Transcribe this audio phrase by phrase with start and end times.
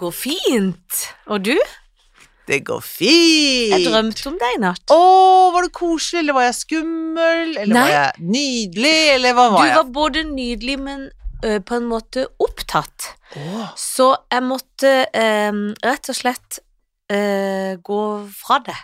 [0.00, 1.02] går fint.
[1.30, 1.54] Og du?
[2.50, 3.70] Det går fint.
[3.76, 4.82] Jeg drømte om deg i natt.
[4.90, 4.98] Å,
[5.54, 7.84] var det koselig, eller var jeg skummel, eller Nei.
[7.84, 9.76] var jeg nydelig, eller hva Du var jeg?
[9.78, 11.04] var både nydelig, men
[11.44, 13.12] ø, på en måte opptatt.
[13.38, 13.68] Oh.
[13.78, 15.28] Så jeg måtte ø,
[15.86, 16.58] rett og slett
[17.10, 18.00] eh, gå
[18.38, 18.76] fra det.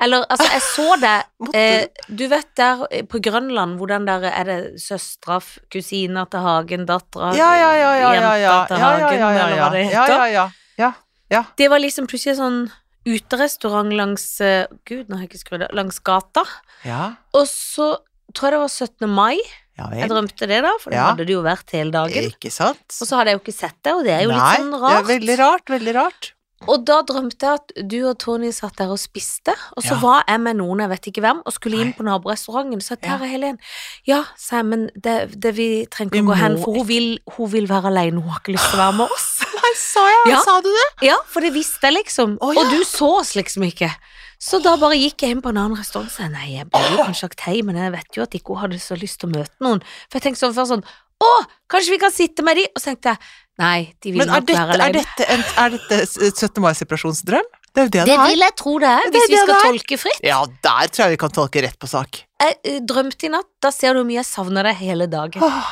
[0.00, 1.14] Eller, altså, jeg så det
[1.44, 5.40] måtte eh, Du vet der eh, på Grønland, hvordan der er det søstera,
[5.72, 9.20] kusina til Hagen, dattera Ja, ja, ja, ja, ja, ja, Jenta til ja, ja, Hagen,
[9.20, 10.26] ja, ja, eller hva det ja, heter.
[10.32, 10.46] ja,
[10.78, 10.92] ja,
[11.34, 11.42] ja.
[11.60, 12.60] Det var liksom plutselig sånn
[13.08, 15.74] uterestaurant langs eh, Gud, nå har jeg ikke skrudd av.
[15.76, 16.44] Langs gata.
[16.86, 17.96] Ja, Og så
[18.36, 19.08] tror jeg det var 17.
[19.10, 19.36] mai.
[19.78, 21.06] ja Jeg drømte det, da, for det Ja.
[21.10, 22.30] hadde det jo vært hele dagen.
[22.32, 22.84] Ikke sant?
[23.00, 24.72] Og så hadde jeg jo ikke sett det, og det er jo Nei, litt sånn
[24.74, 24.98] det rart.
[25.02, 26.32] er veldig rart, veldig rart.
[26.66, 30.00] Og da drømte jeg at du og Tony satt der og spiste, og så Ja.
[30.02, 32.80] var jeg med noen, jeg vet ikke hvem, og skulle inn på naborestauranten.
[32.82, 33.58] Så der er Helen.
[34.04, 37.18] Ja, sa jeg, men det, det vi trenger ikke å gå hen, for hun vil,
[37.36, 39.28] hun vil være alene, hun har ikke lyst til å være med oss.
[39.62, 40.32] Nei, sa jeg?
[40.34, 40.40] Ja.
[40.44, 40.88] Sa du det?
[41.12, 42.60] Ja, for det visste jeg liksom, Oh, ja.
[42.66, 43.92] og du så oss liksom ikke.
[44.38, 46.90] Så da bare gikk jeg inn på en annen restaurant og sa nei, jeg burde
[46.94, 49.30] jo kanskje sagt hei, men jeg vet jo at ikke hun hadde så lyst til
[49.30, 49.80] å møte noen.
[50.10, 50.84] For jeg tenkte sånn først sånn,
[51.18, 51.30] å,
[51.70, 52.66] kanskje vi kan sitte med de?
[52.70, 53.18] Og så tenkte jeg,
[53.58, 55.02] nei, de vil Men nok være dette, er alene.
[55.02, 55.98] dette, en, er dette
[56.30, 56.62] 17.
[56.62, 57.48] mai-separasjonsdrøm?
[57.74, 60.22] Det det det Det vil jeg tro det er, Det hvis vi skal tolke fritt.
[60.26, 62.22] Ja, der tror jeg vi kan tolke rett på sak.
[62.42, 65.42] Jeg eh, drømte i natt, da ser du hvor mye jeg savner deg hele dagen.
[65.44, 65.68] Åh,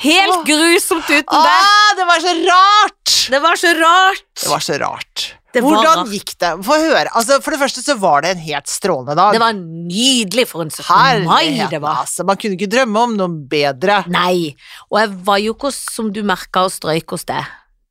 [0.00, 0.44] Helt Åh.
[0.46, 1.64] grusomt uten deg!
[1.66, 3.16] ah, det var så rart!
[3.30, 4.22] Det var så rart!
[4.40, 5.24] Det var så rart.
[5.52, 6.10] Det Hvordan var...
[6.14, 6.50] gikk det?
[6.66, 7.08] Få høre.
[7.18, 9.32] Altså, for det første så var det en helt strålende dag.
[9.34, 11.24] Det var nydelig for en 17.
[11.26, 12.04] mai det var.
[12.04, 12.22] altså.
[12.28, 14.04] Man kunne ikke drømme om noe bedre.
[14.12, 14.54] Nei,
[14.90, 17.48] og jeg var jo ikke som du merka og strøyk hos deg.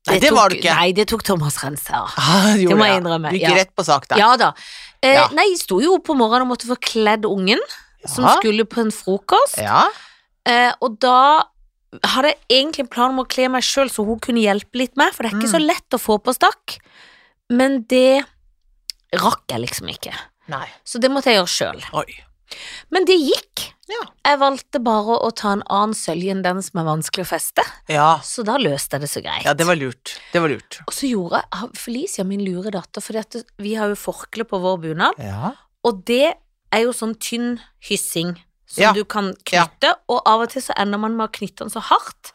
[0.08, 0.74] Nei, det tok, var du ikke.
[0.80, 2.08] Nei, det tok Thomas Renser.
[2.16, 3.58] Ah, Det må jeg innrømme, Du gikk ja.
[3.60, 4.16] rett på sak der.
[4.22, 4.52] Ja da.
[5.04, 5.26] Eh, Ja.
[5.36, 7.60] Nei, jeg sto jo opp på morgenen og måtte få kledd ungen,
[8.08, 9.60] som skulle på en frokost.
[9.60, 9.84] Ja.
[10.48, 11.44] Eh, og da
[12.06, 14.96] hadde jeg egentlig en plan om å kle meg sjøl, så hun kunne hjelpe litt
[14.96, 15.56] med, for det er ikke Mm.
[15.58, 16.78] så lett å få på stakk.
[17.50, 18.22] Men det
[19.20, 20.14] rakk jeg liksom ikke.
[20.50, 20.66] Nei.
[20.86, 21.84] Så det måtte jeg gjøre sjøl.
[22.90, 23.68] Men det gikk.
[23.90, 24.04] Ja.
[24.26, 27.62] Jeg valgte bare å ta en annen sølje enn den som er vanskelig å feste,
[27.90, 28.18] Ja.
[28.22, 29.44] så da løste jeg det så greit.
[29.44, 30.16] ja, det var lurt.
[30.32, 30.78] Det var lurt.
[30.86, 33.18] Og så gjorde jeg Felicia, min lure datter, for
[33.58, 35.52] vi har jo forkle på vår bunad, Ja.
[35.84, 36.34] og det
[36.72, 37.58] er jo sånn tynn
[37.88, 41.64] hyssing som du kan knytte, og av og til så ender man med å knytte
[41.66, 42.30] den så hardt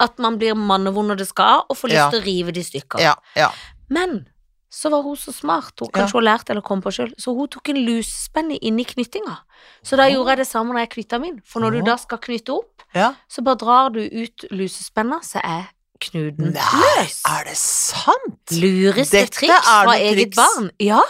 [0.00, 2.80] at man blir mannevond når det skal, og får lyst til å rive det i
[2.80, 3.00] stykker.
[3.00, 3.14] Ja.
[3.34, 3.50] Ja.
[3.88, 4.26] Men
[4.70, 6.00] så var hun så smart, hun Ja.
[6.02, 9.38] kanskje hun lærte eller kom på sjøl, så hun tok en lusespenne inni knyttinga.
[9.82, 12.18] Så da gjorde jeg det samme når jeg knytta min, for når du da skal
[12.18, 13.14] knytte opp, ja.
[13.28, 15.68] så bare drar du ut lusespenna, så er
[16.00, 16.62] knuten Nei,
[17.00, 17.22] løs.
[17.26, 18.52] er det sant?
[18.52, 20.36] Lureste Dette triks fra eget triks.
[20.36, 20.70] barn.
[20.78, 21.00] Ja.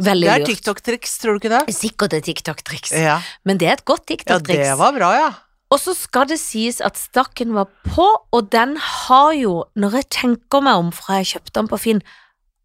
[0.00, 0.40] Veldig lurt.
[0.40, 0.54] Det er.
[0.54, 1.74] TikTok-triks, tror du ikke det?
[1.76, 3.20] Sikkert et TikTok-triks, Ja.
[3.44, 4.56] men det er et godt TikTok-triks.
[4.70, 5.30] det var bra, ja.
[5.70, 10.08] Og så skal det sies at stakken var på, og den har jo, når jeg
[10.10, 12.02] tenker meg om fra jeg kjøpte den på Finn,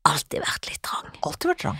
[0.05, 1.07] alltid vært litt trang.
[1.23, 1.79] Alltid vært trang.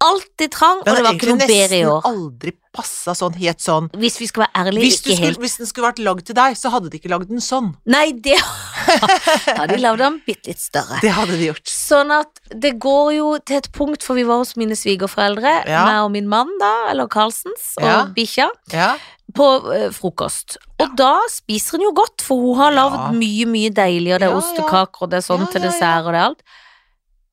[0.00, 2.06] Alltid trang, og det var ikke noe bedre i år.
[2.08, 3.90] aldri passa sånn helt sånn.
[4.00, 5.40] Hvis vi skal være ærlige, Hvis, ikke skulle, helt.
[5.42, 7.74] hvis den skulle vært lagd til deg, så hadde de ikke lagd den sånn.
[7.84, 11.00] Nei, det Da hadde de lagd den bitte litt større.
[11.04, 11.68] Det hadde de gjort.
[11.68, 15.84] Sånn at det går jo til et punkt, for vi var hos mine svigerforeldre, Ja.
[15.84, 17.98] meg og min mann da, eller Carlsens, og Ja.
[18.16, 18.96] bikkja, Ja.
[19.36, 20.56] på eh, frokost.
[20.80, 23.12] Og da spiser hun jo godt, for hun har lagd Ja.
[23.12, 25.66] mye, mye deilig, og det er Ja, ostekaker, og det er sånn Ja, til ja,
[25.66, 25.72] ja.
[25.74, 26.42] dessert, og det er alt.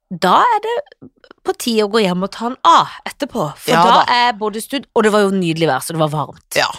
[0.08, 0.76] Da er det
[1.44, 4.14] på tide å gå hjem og ta en A etterpå, for Ja, da da.
[4.28, 6.48] er både studd, og det var jo nydelig vær, så det var varmt.
[6.56, 6.70] ja.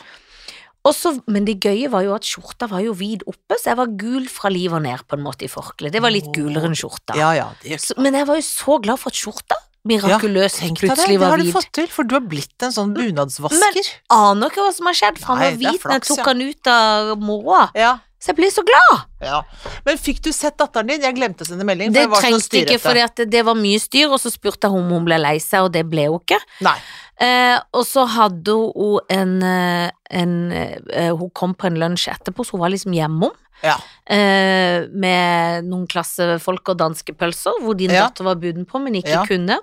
[0.87, 3.91] Også, men det gøye var jo at skjorta var jo vid oppe, så jeg var
[3.99, 5.93] gul fra livet og ned på en måte i forkleet.
[5.93, 7.17] Det var litt gulere enn skjorta.
[7.19, 7.51] Ja, ja.
[7.83, 9.59] Så, men jeg var jo så glad for at skjorta
[9.89, 10.95] mirakuløst ja, plutselig det.
[10.95, 13.91] plutselig Det har du fått til, for du har blitt en sånn bunadsvasker.
[14.15, 16.29] Aner ikke hva som har skjedd, for han var hvit da jeg tok ja.
[16.31, 17.63] han ut av moroa.
[17.79, 17.93] Ja.
[18.19, 19.03] Så jeg ble så glad!
[19.23, 19.43] ja.
[19.87, 21.03] Men fikk du sett datteren din?
[21.07, 21.93] Jeg glemte å sende melding.
[21.95, 22.99] Det jeg var så trengte ikke, for
[23.31, 25.85] det, var mye styr, og så spurte jeg om hun ble lei seg, og det
[25.87, 26.41] ble hun ikke.
[26.67, 26.75] Nei.
[27.19, 32.47] Eh, og så hadde hun en, eh, en eh, Hun kom på en lunsj etterpå,
[32.47, 33.35] så hun var liksom hjemom.
[33.63, 33.75] Ja.
[34.07, 38.07] Eh, med noen klassefolk og danske pølser, hvor din Ja.
[38.07, 39.25] datter var buden på, men ikke Ja.
[39.27, 39.59] kunne.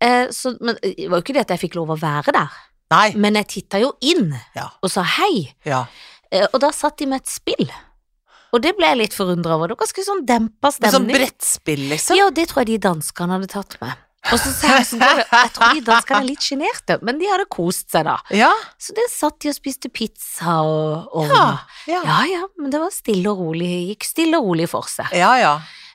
[0.00, 2.48] Eh, så, men det var jo ikke det at jeg fikk lov å være der,
[2.90, 3.12] Nei.
[3.16, 4.70] men jeg titta jo inn Ja.
[4.82, 5.52] og sa hei.
[6.32, 7.68] Eh, og da satt de med et spill.
[8.54, 9.68] Og det ble jeg litt forundra over.
[9.68, 10.92] Det var ganske sånn dempa stemning.
[10.92, 11.16] sånn stemning.
[11.20, 12.16] brettspill, liksom?
[12.16, 14.04] Ja, det tror jeg de danskene hadde tatt med.
[14.28, 17.46] Og så sa jeg sånn, jeg tror de danskene er litt sjenerte, men de hadde
[17.52, 18.16] kost seg da.
[18.34, 18.50] Ja.
[18.80, 21.44] Så det satt de og spiste pizza og, og Ja.
[21.88, 22.00] Ja.
[22.04, 25.12] ja ja, men det var stille og rolig, gikk stille og rolig for seg.
[25.16, 25.54] Ja, ja.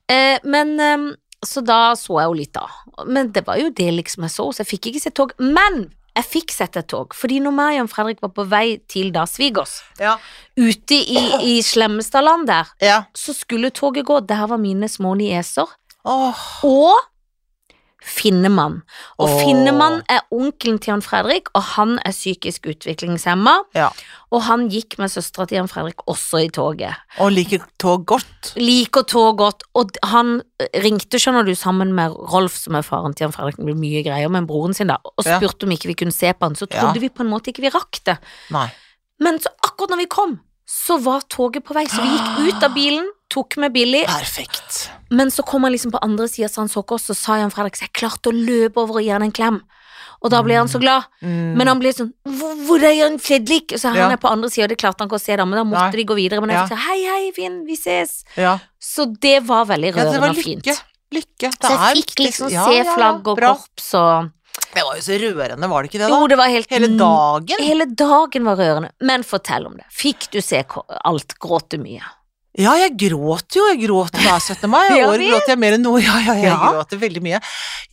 [0.10, 1.10] Eh, men eh,
[1.46, 2.68] så da så jeg jo litt da.
[3.06, 5.36] Men det var jo det liksom jeg så, så jeg fikk ikke se tog.
[5.42, 9.12] Men jeg fikk sett et tog, fordi når meg og Fredrik var på vei til
[9.16, 10.18] da svigers, Ja.
[10.58, 11.18] ute i,
[11.58, 13.04] i Slemmestadland der, ja.
[13.16, 15.66] så skulle toget gå, der var mine små nieser,
[16.06, 16.36] Oh.
[16.64, 17.00] og
[18.04, 18.82] Finnemann.
[19.18, 19.36] Og oh.
[19.40, 23.90] Finnemann er onkelen til Jan Fredrik, og han er psykisk utviklingshemma, Ja.
[24.32, 26.96] og han gikk med søstera til Jan Fredrik også i toget.
[27.24, 28.54] Og liker tog godt.
[28.60, 30.42] Liker tog godt, og han
[30.84, 34.04] ringte, skjønner du, sammen med Rolf, som er faren til Jan Fredrik, det blir mye
[34.04, 35.40] greier med broren sin da, og Ja.
[35.40, 37.00] spurte om ikke vi kunne se på han, så trodde Ja.
[37.02, 38.18] vi på en måte ikke vi rakk det.
[38.52, 38.70] Nei.
[39.20, 42.64] Men så akkurat når vi kom, så var toget på vei, så vi gikk ut
[42.64, 44.90] av bilen, tok med Billy, Perfekt.
[45.12, 47.38] men så kom han liksom på andre sida, så han så ikke oss, så sa
[47.42, 49.62] Jan Fredrik, så jeg klarte å løpe over og gi han en klem.
[50.24, 51.04] Og da ble han så glad.
[51.22, 51.58] Mm.
[51.60, 53.74] Men han ble sånn Hvor, er Jan Fredrik?
[53.76, 54.06] Så han Ja.
[54.14, 55.92] er på andre sida, og det klarte han ikke å se da, men da måtte
[55.92, 55.98] Nei.
[56.00, 56.40] de gå videre.
[56.40, 56.68] Men jeg Ja.
[56.70, 58.24] sa hei, hei, Finn, vi ses.
[58.38, 58.54] Ja.
[58.80, 60.64] Så det var veldig rørende ja, det var og lykke.
[60.64, 60.84] fint.
[61.12, 61.52] Lykke.
[61.60, 63.54] Det Så jeg fikk liksom se flagg og bra.
[63.56, 64.32] korps og
[64.74, 66.20] Det var jo så rørende, var det ikke det, da?
[66.20, 67.60] Jo, det var helt Hele dagen.
[67.60, 68.90] Hele dagen var rørende.
[69.02, 69.86] Men fortell om det.
[69.92, 70.64] Fikk du se
[71.04, 71.36] alt?
[71.38, 72.02] Gråt du mye?
[72.54, 73.64] Ja, jeg gråter jo.
[73.72, 74.68] Jeg gråter hver 17.
[74.70, 74.84] mai.
[74.94, 76.02] I år gråter jeg mer enn noe.
[76.06, 76.58] Ja, ja, jeg Ja.
[76.76, 77.40] gråter veldig mye.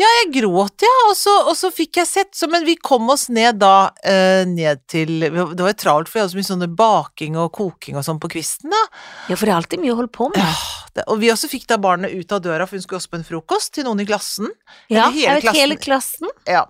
[0.01, 0.91] Ja, jeg gråt, ja.
[1.09, 4.45] Og så, og så fikk jeg sett så, Men vi kom oss ned da eh,
[4.49, 7.97] ned til Det var jo travelt, for vi hadde så mye sånne baking og koking
[7.97, 8.83] og sånn på kvisten, da.
[9.31, 10.41] Ja, for det er alltid mye å holde på med.
[10.45, 10.53] Ja,
[10.97, 13.21] det, og vi også fikk da barnet ut av døra, for hun skulle også på
[13.21, 14.51] en frokost til noen i klassen.
[14.93, 15.61] Ja, hele jeg vet klassen.
[15.61, 16.33] hele klassen.
[16.51, 16.65] Ja.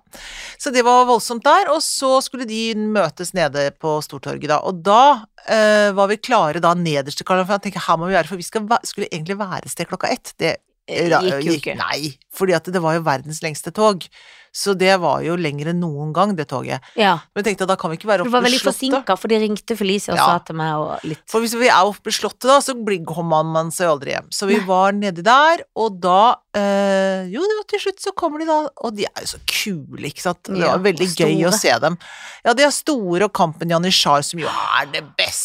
[0.60, 4.82] Så det var voldsomt der, og så skulle de møtes nede på Stortorget da, og
[4.86, 5.00] da
[5.48, 8.16] eh, var vi klare da nederst til Karl Johan, for jeg tenker her må vi
[8.18, 10.34] være, for vi skal, skulle egentlig være et sted klokka ett.
[10.40, 10.56] Det
[10.90, 11.76] Gikk jo ikke.
[11.78, 14.02] Nei, fordi at det var jo verdens lengste tog,
[14.50, 16.82] så det var jo lenger enn noen gang, det toget.
[16.98, 17.12] Ja.
[17.30, 18.80] Men jeg tenkte da kan vi ikke være Du oppe var veldig Slottet.
[18.80, 20.24] forsinka, for de ringte Felicia og Ja.
[20.26, 22.74] sa til meg og litt For hvis vi er oppe ved Slottet da, så
[23.06, 24.26] kommer man seg aldri hjem.
[24.34, 24.66] Så vi Nei.
[24.66, 29.04] var nedi der, og da øh, Jo, til slutt så kommer de da, og de
[29.06, 30.42] er jo så kule, ikke sant.
[30.42, 31.96] Det var veldig gøy å se dem.
[32.44, 35.04] Ja, de er store, og Kampen Janitsjar, som jo er det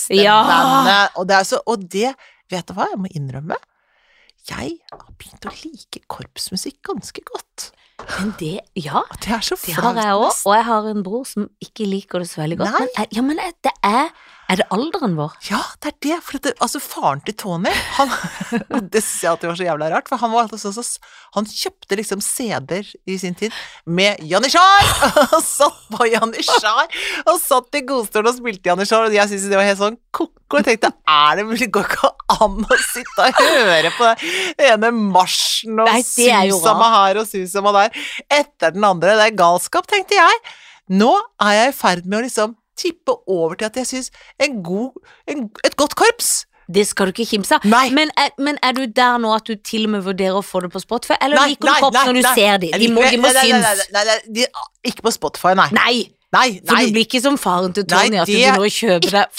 [0.09, 1.07] beste Ja.
[1.15, 2.13] Og det er så Og det,
[2.51, 3.57] vet du hva, jeg må innrømme.
[4.45, 7.71] Jeg har begynt å like korpsmusikk ganske godt.
[8.19, 11.49] Men det Ja, det så det har jeg òg, og jeg har en bror som
[11.63, 12.75] ikke liker det så veldig godt.
[12.75, 12.87] Nei.
[12.97, 14.11] Men, ja, men det er
[14.45, 15.33] Er det alderen vår?
[15.49, 16.17] Ja, det er det.
[16.25, 18.11] For det, altså, faren til Tony, han
[18.93, 20.83] Det syns jeg alltid var så jævla rart, for han sånn så
[21.33, 23.55] Han kjøpte liksom CD-er i sin tid
[23.89, 24.91] med Janitsjar!
[25.35, 26.93] Og satt på Janitsjar!
[27.25, 30.59] Og satt i godstolen og spilte Janitsjar, og jeg syntes det var helt sånn ko-ko.
[30.61, 34.91] Jeg tenkte er det mulig, går ikke an å sitte og høre på den ene
[34.99, 37.97] marsjen og susama her og susama der
[38.29, 39.17] etter den andre?
[39.17, 40.45] Det er galskap, tenkte jeg.
[40.93, 44.59] Nå er jeg i ferd med å liksom tippe over til at jeg syns en
[44.63, 44.91] god
[45.31, 47.65] en, Et godt korps Det skal du ikke kimse av.
[47.93, 48.09] Men,
[48.41, 50.79] men er du der nå at du til og med vurderer å få det på
[50.81, 52.33] Spotify, eller Nei, liker du korps når du nei.
[52.35, 52.71] ser dem?
[52.81, 53.91] De må, de må nei, nei, nei, synes.
[53.93, 54.47] Nei, nei, de,
[54.89, 55.69] ikke på Spotify, nei.
[55.77, 55.95] Nei,
[56.35, 59.11] Nei, for du blir ikke som faren til Nei, Tony at du begynner å kjøpe
[59.13, 59.37] deg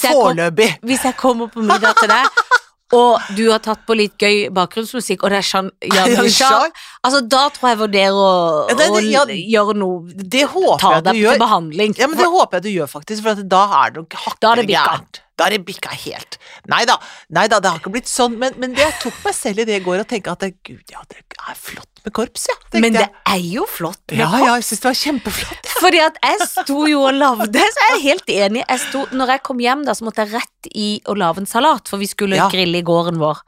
[0.00, 0.70] foreløpig.
[0.88, 2.40] hvis jeg kommer på middag til deg,
[2.94, 5.70] og du har tatt på litt gøy bakgrunnsmusikk, og det er Jean
[6.24, 6.70] Richard?
[7.04, 8.30] altså da tror jeg vurderer å,
[8.70, 11.94] Ja, det- det- ja, å gjøre noe Det håper Ta jeg du deg til behandling.
[11.98, 15.20] Ja, men det håper jeg du gjør, faktisk, for da er det nok hakkende gærent.
[15.36, 16.36] Da har det bikka helt.
[16.70, 16.94] Nei da,
[17.34, 19.64] nei da, det har ikke blitt sånn, men, men det jeg tok meg selv i
[19.66, 22.54] det i går og tenkte at gud, ja, det er flott med korps, ja.
[22.68, 23.10] tenkte Men det jeg.
[23.32, 23.98] er jo flott.
[24.12, 24.44] med Ja, korps.
[24.46, 25.70] ja, jeg syns det var kjempeflott.
[25.80, 28.62] Fordi at jeg sto jo og lagde, så jeg er helt enig.
[28.68, 31.50] Jeg sto, når jeg kom hjem, da, så måtte jeg rett i å lage en
[31.50, 32.46] salat, for vi skulle Ja.
[32.52, 33.40] grille i gården vår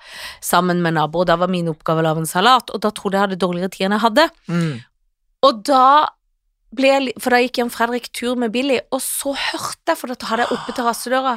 [0.42, 1.26] sammen med naboer.
[1.30, 3.86] Da var min oppgave å lage en salat, og da trodde jeg hadde dårligere tid
[3.86, 4.26] enn jeg hadde.
[4.50, 4.74] Mm.
[5.46, 5.84] Og da
[6.76, 10.10] ble jeg, For da gikk Jan Fredrik tur med Billy, og så hørte jeg, for
[10.12, 11.36] da hadde jeg oppe terrassedøra,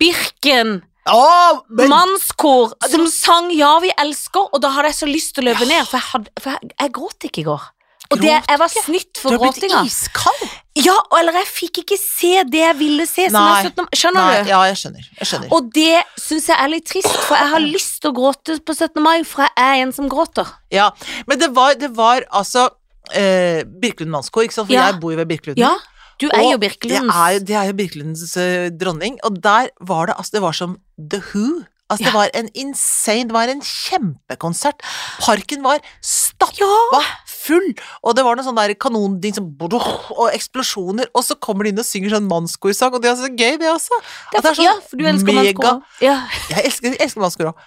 [0.00, 5.36] Birken Oh, men mannskor som sang 'Ja, vi elsker', og da hadde jeg så lyst
[5.36, 7.62] til å løpe ned, for jeg, hadde, for jeg, jeg gråt ikke i går.
[8.10, 9.68] Og det, jeg var snytt for gråtinga.
[9.68, 10.42] du har blitt iskald.
[10.78, 13.26] Ja, eller jeg fikk ikke se det jeg ville se.
[13.26, 13.88] Jeg 17.
[13.98, 14.50] Skjønner Nei, du?
[14.52, 15.08] ja, jeg skjønner.
[15.18, 15.48] Jeg skjønner.
[15.56, 18.76] Og det syns jeg er litt trist, for jeg har lyst til å gråte på
[18.76, 19.02] 17.
[19.02, 20.46] mai, for jeg er en som gråter.
[20.74, 20.90] Ja,
[21.26, 22.68] men det var, det var altså
[23.14, 24.90] eh, Birkelund mannskor, ikke sant, for Ja.
[24.92, 25.62] jeg bor jo ved Birkelunden.
[25.62, 25.74] Ja,
[26.20, 29.68] du er Og jo Birkelunds Det er, det er jo Birkelundens eh, dronning, og der
[29.80, 31.64] var det altså Det var som The Who.
[31.88, 32.10] Altså, Ja.
[32.10, 34.80] det var en insane Det var en kjempekonsert.
[35.22, 37.68] Parken var stappa full,
[38.02, 41.78] og det var noen sånne der kanonding som Og eksplosjoner, og så kommer de inn
[41.78, 44.00] og synger sånn mannskorsang, og det er så gøy, det også.
[44.32, 45.82] Det er for, ja, for du elsker mega- mannskor.
[46.02, 46.16] Ja.
[46.50, 47.62] Jeg elsker, jeg elsker mannskor òg.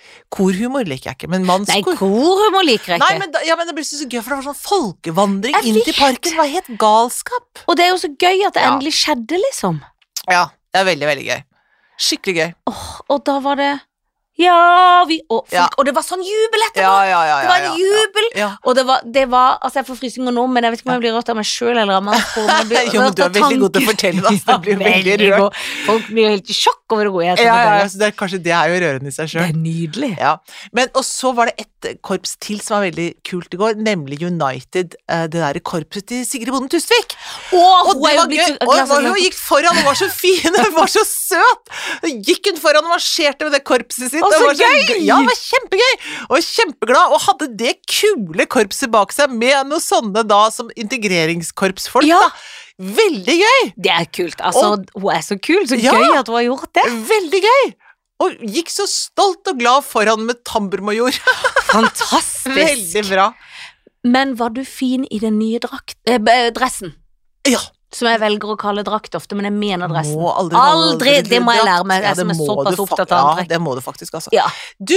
[0.00, 3.18] Nei, korhumor liker jeg ikke, men Nei, korhumor liker jeg Nei, ikke.
[3.24, 5.80] men, da, ja, men det ble så gøy, for det var sånn folkevandring Jeg inn
[5.84, 6.30] til parken.
[6.30, 7.64] Det var helt galskap.
[7.66, 8.70] Og det er jo så gøy at det Ja.
[8.72, 9.80] endelig skjedde, liksom.
[10.30, 11.42] Ja, det er veldig, veldig gøy.
[12.00, 12.54] Skikkelig gøy.
[12.70, 13.80] Åh, og da var det
[14.40, 15.66] Ja, vi Og, folk, Ja.
[15.78, 16.82] og det var sånn jubel etterpå!
[17.10, 18.28] Ja, ja, det var en jubel!
[18.64, 20.94] Og det var, det var Altså, jeg får frysninger nå, men jeg vet ikke om
[20.96, 22.68] jeg blir rørt av meg sjøl eller av manns på meg.
[22.70, 24.58] blir Jo, men du er veldig god til å fortelle det, altså.
[24.64, 25.60] Blir veldig rørt.
[25.86, 28.14] Folk blir jo helt i sjokk over hvor jeg Ja, ja, ja, så det er,
[28.18, 30.12] kanskje det er jo rørende i seg Det er nydelig.
[30.18, 30.32] Ja.
[30.76, 34.18] Men, og så var det et korps til som var veldig kult i går, nemlig
[34.26, 34.96] United.
[35.08, 37.14] eh, Det derre korpset til Sigrid Bonden Tusvik.
[37.52, 38.56] Og Og hun det er var gøy!
[38.66, 40.50] Og hun gikk foran og var så fin!
[40.60, 41.70] Hun var så søt!
[42.26, 44.20] Gikk hun foran og marsjerte med det korpset sitt.
[44.30, 45.02] Å, så, så var gøy!
[45.04, 45.92] Ja, det var kjempegøy!
[46.30, 52.08] Og kjempeglad, og hadde det kule korpset bak seg med noe sånne da som integreringskorpsfolk.
[52.08, 52.20] Ja.
[52.24, 52.30] da.
[52.80, 53.70] Veldig gøy!
[53.76, 54.40] Det er kult.
[54.40, 55.66] Altså, hun er så kul.
[55.68, 55.92] Så Ja.
[55.92, 56.86] gøy at hun har gjort det.
[57.10, 57.72] Veldig gøy!
[58.20, 61.16] Og gikk så stolt og glad foran med tamburmajor.
[61.72, 62.50] Fantastisk.
[62.56, 63.30] Veldig bra.
[64.04, 65.96] Men var du fin i den nye drakt...
[66.08, 66.20] Eh,
[66.56, 66.94] dressen?
[67.48, 67.60] Ja.
[67.94, 70.18] Som jeg velger å kalle drakt ofte, men jeg mener dressen.
[70.20, 71.14] Må aldri, Aldri!
[71.26, 73.48] Det må jeg lære meg, jeg det som er såpass opptatt av antrekk.
[73.48, 74.30] Ja, det må du faktisk, altså.
[74.34, 74.44] Ja.
[74.78, 74.94] Du,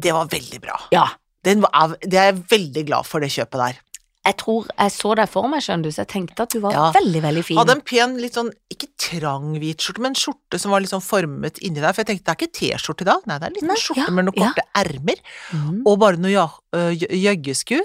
[0.00, 0.78] det var veldig bra.
[0.94, 1.08] ja.
[1.42, 3.78] Den var, det er jeg veldig glad for, det kjøpet der.
[4.22, 6.72] Jeg tror jeg så deg for meg, skjønner du, så jeg tenkte at du var
[6.76, 6.82] Ja.
[6.94, 7.56] veldig, veldig fin.
[7.58, 11.02] Hadde en pen, litt sånn, ikke trang hvit skjorte, men skjorte som var litt sånn
[11.02, 11.90] formet inni der.
[11.92, 14.04] For jeg tenkte det er ikke T-skjorte i dag, nei, det er en liten skjorte
[14.06, 15.18] ja, med noen korte ermer.
[15.50, 15.82] Mm.
[15.90, 16.46] Og bare noe ja,
[16.94, 17.80] jø- jøggesku.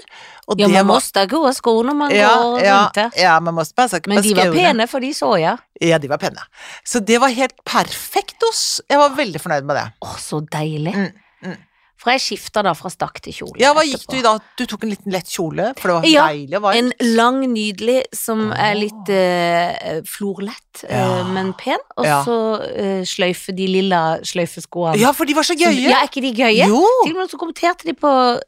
[0.48, 3.10] Og Ja, man var måste ha gode sko når man ja, går ja, rundt her.
[3.18, 5.58] ja, man måtte passe Men de var pene, for de så jeg.
[5.82, 6.38] Ja, de var pene.
[6.86, 9.86] Så det var helt perfekt hos Jeg var veldig fornøyd med det.
[10.06, 10.94] Å, så deilig.
[10.94, 11.10] Mm,
[11.50, 11.56] mm.
[11.98, 13.58] For jeg skifta da fra stakk til kjole.
[13.58, 14.12] Ja, hva gikk etterpå.
[14.14, 14.32] du i da?
[14.56, 16.78] Du tok en liten lett kjole, for det var Ja, deilig og varmt.
[16.78, 21.24] En lang, nydelig som er litt uh, florlett, eh, Ja.
[21.26, 21.82] men pen.
[21.96, 22.20] Og Ja.
[22.22, 24.96] så uh, sløyfe, de lilla sløyfeskoene.
[25.00, 25.74] Ja, for de var så gøye!
[25.74, 25.90] gøye!
[25.90, 26.68] Ja, er ikke de gøye?
[26.70, 26.84] Jo!
[27.04, 28.40] Til og med så kommenterte de på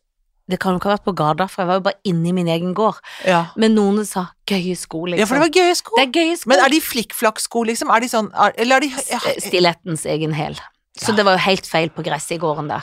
[0.51, 2.33] Det kan jo ikke ha vært på Garda, for jeg var jo bare inne i
[2.33, 2.99] min egen gård.
[3.25, 3.47] Ja.
[3.57, 5.19] Men noen sa 'gøye sko', liksom.
[5.19, 5.95] ja, for det var gøye sko.
[5.97, 6.49] Det er gøye sko.
[6.51, 7.91] Men er de flikkflakk-sko, liksom?
[7.95, 10.59] Er de sånn er, Eller er de ja, Stilettens egen hæl.
[10.99, 12.83] Så det var jo helt feil på gresset i gården der.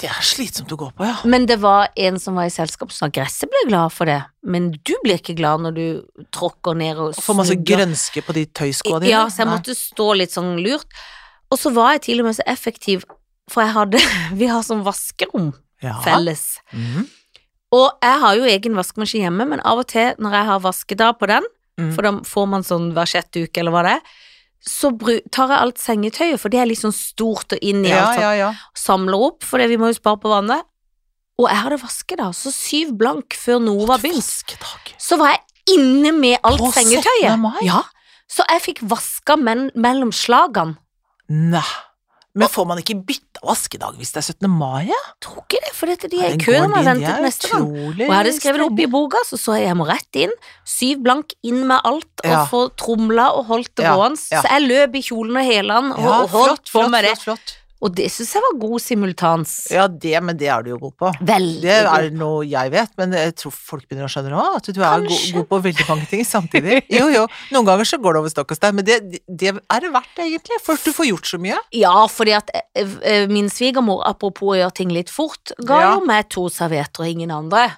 [0.00, 1.16] Det er slitsomt å gå på, ja.
[1.28, 4.18] Men det var en som var i selskap som sa gresset ble glad for det,
[4.42, 5.86] men du blir ikke glad når du
[6.32, 9.12] tråkker ned og Får masse grønske på de tøyskoene dine.
[9.12, 9.56] Ja, så jeg Nei.
[9.58, 10.88] måtte stå litt sånn lurt.
[11.52, 13.04] Og så var jeg til og med så effektiv,
[13.50, 14.00] for jeg hadde
[14.40, 15.52] Vi har sånn vaskerom
[15.84, 15.98] ja.
[16.06, 16.58] felles.
[16.72, 17.08] Mhm.
[17.70, 21.18] Og jeg har jo egen vaskemaskin hjemme, men av og til når jeg har vaskedag
[21.20, 21.44] på den,
[21.80, 21.94] Mm.
[21.94, 24.16] for da får man sånn hver sjette uke eller hva det er,
[24.60, 24.90] så
[25.32, 28.24] tar jeg alt sengetøyet, for det er litt sånn stort og inn i alt sånt.
[28.24, 28.50] ja, ja.
[28.76, 30.66] Samler opp, for vi må jo spare på vannet.
[31.40, 34.56] Og jeg hadde vaskedag, så syv blank før noe var begynt.
[35.00, 36.76] Så var jeg inne med alt På 17.
[36.82, 37.46] sengetøyet.
[37.64, 37.80] Ja,
[38.30, 40.76] så jeg fikk vaska mellom slagene.
[41.30, 41.64] Nei.
[42.34, 44.50] Men får man ikke bytta vaskedag hvis det er 17.
[44.54, 44.84] mai?
[44.86, 44.98] Ja?
[45.24, 47.06] Tror ikke det, for dette, de er i den kø gården når jeg din, de
[47.10, 47.64] ventet neste gang.
[47.66, 50.34] Og jeg hadde skrevet det opp i boka, så så jeg må rett inn,
[50.64, 52.44] syv blank, inn med alt, og Ja.
[52.46, 54.20] få tromla og holdt det gående.
[54.20, 57.16] Så jeg løp i kjolen og hælene og, og holdt flott, med det.
[57.18, 57.56] flott, flott.
[57.80, 59.52] Og det syns jeg var god simultans.
[59.72, 61.12] Ja, det, men det er du jo god på.
[61.24, 64.68] Veldig Det er noe jeg vet, men jeg tror folk begynner å skjønne nå at
[64.68, 66.82] du er go god på veldig mange ting samtidig.
[67.00, 67.22] Jo, jo,
[67.54, 70.20] noen ganger så går det over stokk og stein, men det, det er det verdt
[70.20, 71.56] egentlig, for du får gjort så mye.
[71.80, 75.94] Ja, fordi at eh, eh, min svigermor, apropos å gjøre ting litt fort, ga Ja.
[75.96, 77.70] jo meg to servietter og ingen andre.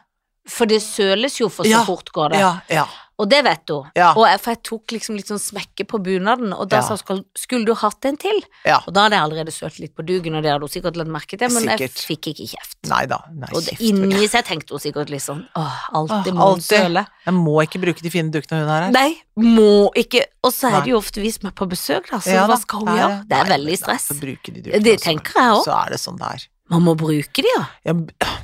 [0.51, 2.41] For det søles jo for så Ja, fort går det.
[2.43, 2.87] Ja, ja,
[3.23, 3.85] Og det vet hun.
[3.95, 4.09] ja.
[4.19, 6.83] Og jeg, for jeg tok liksom litt sånn smekke på bunaden, og da Ja.
[6.83, 8.41] sa hun skulle du hatt en til?
[8.67, 8.81] Ja.
[8.87, 11.13] Og da hadde jeg allerede sølt litt på dugen, og det hadde hun sikkert lagt
[11.15, 12.77] merke til, men jeg fikk ikke kjeft.
[12.91, 13.21] Nei da.
[13.31, 13.81] Nei, Og kjeft.
[13.81, 17.07] inni seg tenkte hun sikkert litt sånn åh, alltid må hun søle.
[17.25, 18.91] Jeg må ikke bruke de fine dukene hun har her.
[18.91, 20.25] Nei, må ikke.
[20.43, 22.81] Og så er det jo ofte vi som er på besøk, da, så hva skal
[22.83, 23.29] hun gjøre?
[23.29, 24.09] Det er nei, veldig stress.
[24.09, 25.65] de dukkene Det tenker jeg også.
[25.71, 26.49] Så er det sånn det er.
[26.73, 27.65] Man må bruke de, ja.
[27.85, 27.93] Ja,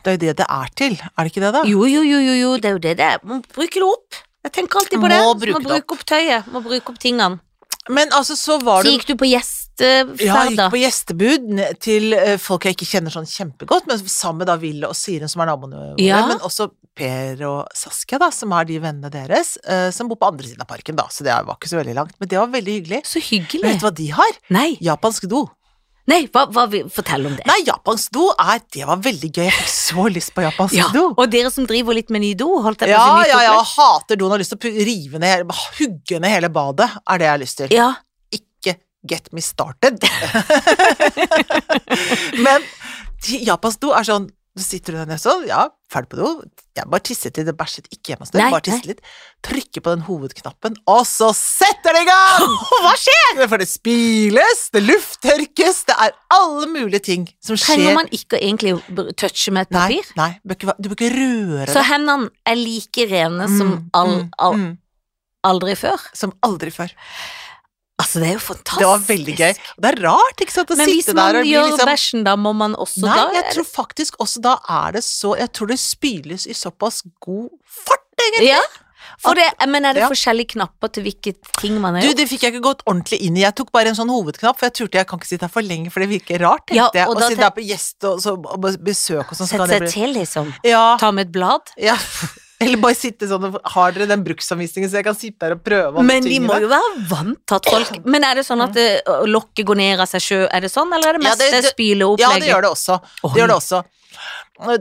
[0.05, 1.63] det er jo det det er til, er det ikke det da?
[1.65, 3.19] Jo, jo, jo, jo, jo, det er jo det det er.
[3.25, 4.19] Man bruker det opp.
[4.47, 5.19] Jeg tenker alltid på det.
[5.25, 7.41] Må bruke Må bruke opp tøyet, må bruke opp tingene.
[7.89, 11.47] Men altså, så var Så gikk du på gjesteferd, Ja, jeg gikk på gjestebud
[11.81, 15.31] til eh, folk jeg ikke kjenner sånn kjempegodt, men sammen med da Ville og Siren,
[15.33, 16.21] som er naboene våre, Ja.
[16.29, 16.69] men også
[16.99, 20.61] Per og Saskia, da, som er de vennene deres, eh, som bor på andre siden
[20.65, 23.01] av parken, da, så det var ikke så veldig langt, men det var veldig hyggelig.
[23.07, 23.63] Så Men hyggelig.
[23.63, 24.33] vet du hva de har?
[24.51, 25.45] Nei, Japansk do.
[26.09, 27.45] Nei, hva, hva vil Fortell om det.
[27.49, 30.89] Nei, japansk do er Det var veldig gøy, jeg fikk så lyst på japansk Ja,
[30.95, 31.05] do.
[31.15, 34.19] og dere som driver litt med ny do, holdt jeg på Ja, ja, ja, hater
[34.21, 35.47] doen, har lyst til å rive ned,
[35.79, 37.77] hugge ned hele badet, er det jeg har lyst til.
[37.77, 37.91] Ja,
[38.35, 40.03] ikke get me started.
[42.45, 42.65] Men
[43.29, 46.29] japansk do er sånn så sitter du der nede sånn, ja, ferdig på do.
[46.77, 49.01] Jeg bare tisset litt, jeg bæsjet ikke hjemme hos deg, bare tisset litt.
[49.47, 52.57] Trykker på den hovedknappen, og så setter det i gang!
[52.85, 53.41] Hva skjer?
[53.49, 57.79] For det spyles, det lufttørkes, det er alle mulige ting som skjer.
[57.79, 58.77] trenger man ikke egentlig
[59.19, 60.13] touche med et papir?
[60.19, 64.31] nei, ikke, du bør ikke røre Så hendene er like rene som Mm, all, mm,
[64.39, 64.71] all, mm,
[65.49, 66.09] aldri før?
[66.17, 66.93] som aldri før.
[67.99, 68.79] Altså, det er jo fantastisk.
[68.79, 69.55] Det var veldig gøy.
[69.83, 71.89] Det er rart, ikke sant, å Men hvis sitte man der og bli gjør liksom
[71.91, 75.33] bæsjen, da må man også Nei, da jeg tror faktisk også da er det så
[75.41, 78.53] Jeg tror det spyles i såpass god fart, egentlig.
[78.53, 78.63] Ja,
[79.35, 80.09] det, men er det Ja.
[80.13, 83.43] forskjellige knapper til hvilke ting man Du, det fikk jeg ikke gått ordentlig inn i.
[83.43, 85.63] Jeg tok bare en sånn hovedknapp, for jeg turte jeg kan ikke sitte her for
[85.63, 87.09] lenge, for det virker rart, tenkte Ja, jeg.
[87.09, 89.57] og Og da siden det er på gjest og, så, og besøk og sånn, så
[89.59, 90.55] Sette seg bli til, liksom.
[90.63, 90.97] Ja.
[91.03, 91.75] Ta med et blad.
[91.77, 91.99] ja.
[92.61, 95.61] Eller bare sitte sånn og Har dere den bruksanvisningen, så jeg kan sitte der og
[95.67, 98.75] prøve Men de må jo være vant til at folk Men er det sånn at
[98.75, 98.89] det,
[99.31, 101.63] lokket går ned av seg sjø, Er det sånn, eller er det mest ja, det,
[101.69, 102.27] det- spyleopplegget?
[102.27, 102.99] Ja, det gjør det også.
[103.23, 103.31] Oi.
[103.31, 103.85] Det gjør det også.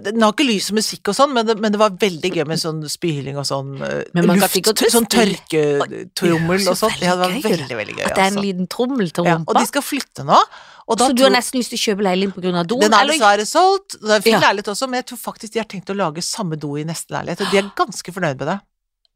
[0.01, 2.46] Den har ikke lys og musikk og sånn, men det, men det var veldig gøy
[2.50, 6.96] med sånn spyling og sånn eh, Men man kan luft, sånn tørketrommel og sånn.
[7.03, 8.07] Ja, det var veldig veldig, gøy.
[8.07, 8.46] At det er en altså.
[8.48, 10.39] liten trommel til Ja, og de skal flytte nå.
[10.88, 12.79] Så du har nesten lyst til å kjøpe leilighet på grunn av doen?
[12.79, 13.98] Den er dessverre solgt.
[14.00, 14.39] Det er fin Ja.
[14.39, 17.12] leilighet også, men jeg tror faktisk de har tenkt å lage samme do i neste
[17.12, 18.60] leilighet, og de er ganske fornøyd med det.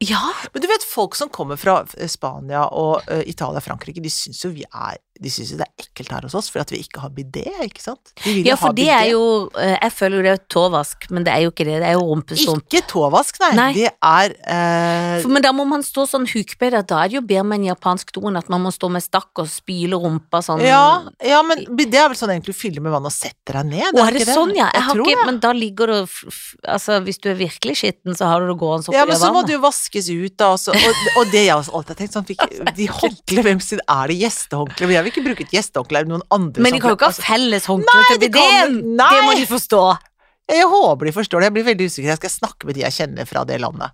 [0.02, 4.02] Ja, Men du vet, folk som kommer fra eh, Spania og uh, Italia og Frankrike,
[4.02, 6.58] de syns jo vi er De syns jo det er ekkelt her hos oss for
[6.64, 8.10] at vi ikke har bidé, ikke sant?
[8.26, 8.94] Ja for det bidé.
[8.96, 9.20] er jo
[9.60, 11.76] eh, Jeg føler jo det er tåvask, men det er jo ikke det.
[11.84, 12.64] Det er jo rumpestump.
[12.66, 13.50] Ikke tåvask, nei.
[13.60, 13.68] Nei.
[13.76, 17.22] Det er eh, For- Men da må man stå sånn hukbedet, da er det jo
[17.28, 20.40] bedre med en japansk do enn at man må stå med stakk og spyle rumpa
[20.42, 20.64] sånn.
[20.66, 20.82] ja,
[21.22, 23.92] ja, men bidé er vel sånn egentlig du fyller med vann og setter deg ned?
[23.94, 24.72] Å, er det ikke sånn, ja?
[24.74, 25.28] Jeg har tror ikke, det.
[25.30, 28.58] men da ligger det f- Altså, hvis du er virkelig skitten, så har du det
[28.58, 30.48] gående oppi Ja, men så må du det jo vaskes ut, da.
[30.56, 30.72] også.
[30.72, 32.44] Og, og det jeg også alltid har tenkt sånn, fikk,
[32.78, 34.88] De håndkle, hvem sin er det gjestehåndkle?
[34.92, 37.28] Jeg vil ikke bruke et gjestehåndkle noen andre Men de kan jo ikke ha håndklær.
[37.28, 38.80] felles håndkle til det bideen!
[38.96, 39.82] de- Det må de forstå.
[39.92, 41.44] Altså, jeg håper de forstår det.
[41.46, 42.08] Jeg blir veldig usikker.
[42.12, 43.90] Jeg skal snakke med de jeg kjenner fra det landet,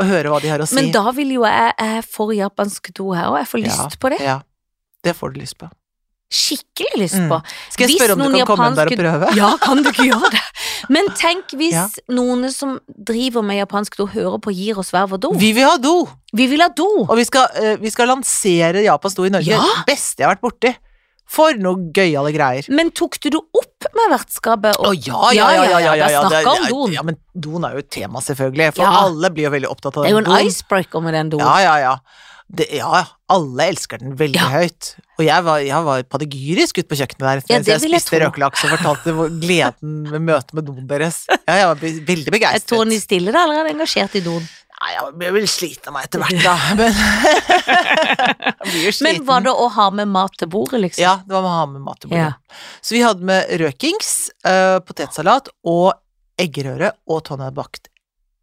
[0.00, 0.76] og høre hva de har å si.
[0.78, 3.98] Men da vil jo jeg Jeg får japansk do her, og jeg får Ja, lyst
[4.00, 4.20] på det.
[4.24, 4.38] Ja,
[5.04, 5.68] det får du lyst på.
[6.30, 7.26] Skikkelig lyst Mm.
[7.28, 7.40] på.
[7.74, 9.30] Skal jeg Hvis spørre om du kan kan komme der og prøve?
[9.36, 10.42] Ja, kan du ikke gjøre det?
[10.88, 11.86] Men tenk hvis Ja.
[12.08, 15.32] noen som driver med japansk do, hører på gir oss hver vår do.
[15.36, 16.08] Vi vil ha do!
[16.32, 17.06] Vi vil ha do!
[17.08, 19.50] Og vi skal, uh, vi skal lansere Japans do i Norge.
[19.50, 19.60] Ja.
[19.86, 20.74] Beste jeg har vært borti.
[21.30, 22.66] For noe gøyale greier.
[22.74, 24.74] Men tok du det opp med vertskapet?
[24.80, 26.90] Å Og, ja, ja, ja, ja, ja, ja, ja, ja, ja, om.
[26.90, 28.72] Ja, men doen er jo et tema, selvfølgelig.
[28.74, 30.48] For alle blir jo veldig opptatt av det er jo en doen.
[30.48, 31.44] icebreaker med den doen.
[31.44, 31.94] Ja, ja, ja.
[32.50, 34.48] Det, ja, alle elsker den veldig Ja.
[34.50, 34.88] høyt.
[35.20, 38.64] Og jeg var, jeg var padegyrisk ute på kjøkkenet der mens ja, jeg spiste røkelaks
[38.66, 41.20] og fortalte gleden med møtet med doen deres.
[41.46, 42.72] Ja, jeg var veldig veldig Er begeistret.
[42.74, 44.42] Tony Stiller er han engasjert i doen?
[44.80, 46.56] Nei, jeg blir vel sliten av meg etter hvert, da.
[46.80, 46.92] Men.
[49.04, 51.04] Men var det å ha med mat til bordet, liksom?
[51.04, 52.32] Ja, det var med å ha med mat til bordet.
[52.32, 52.78] Ja.
[52.80, 54.12] Så vi hadde med røkings,
[54.48, 55.92] uh, potetsalat og
[56.40, 57.90] eggerøre, og Tonje hadde bakt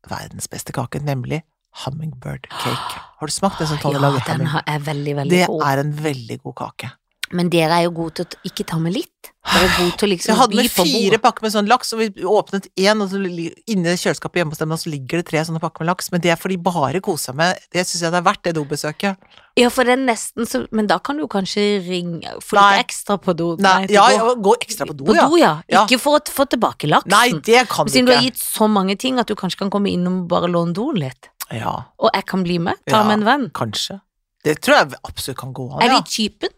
[0.07, 1.41] verdens beste kake, nemlig
[1.85, 3.01] hummingbird cake.
[3.19, 4.23] Har du smakt det som Tonje ja, lager?
[4.29, 5.65] den er veldig, veldig Det god.
[5.71, 6.93] er en veldig god kake.
[7.35, 9.31] Men dere er jo gode til å ikke ta med litt.
[9.47, 11.99] Dere er gode til å liksom jeg hadde med fire pakker med sånn laks, og
[11.99, 15.43] vi åpnet én, og så inni kjøleskapet hjemme hos dem, og så ligger det tre
[15.47, 18.19] sånne pakker med laks, men det er fordi bare seg med Det syns jeg det
[18.21, 19.27] er verdt, det dobesøket.
[19.57, 23.17] Ja, for det er nesten så Men da kan du kanskje ringe Få litt ekstra
[23.17, 23.55] på do.
[23.57, 25.25] Nei, Nei ja, ja, gå ekstra på do, På ja.
[25.27, 25.53] do, ja.
[25.67, 25.85] Ja.
[25.85, 27.11] Ikke for å få tilbake laksen.
[27.11, 27.95] Nei, det kan du ikke.
[27.95, 30.51] Siden du har gitt så mange ting at du kanskje kan komme innom og bare
[30.51, 31.31] låne doen litt.
[31.51, 32.75] Ja, Og jeg kan bli med.
[32.87, 33.03] Ta Ja.
[33.07, 33.49] med en venn.
[33.51, 34.01] kanskje.
[34.43, 35.99] Det tror jeg absolutt kan gå an, Er ja.
[35.99, 36.49] de typen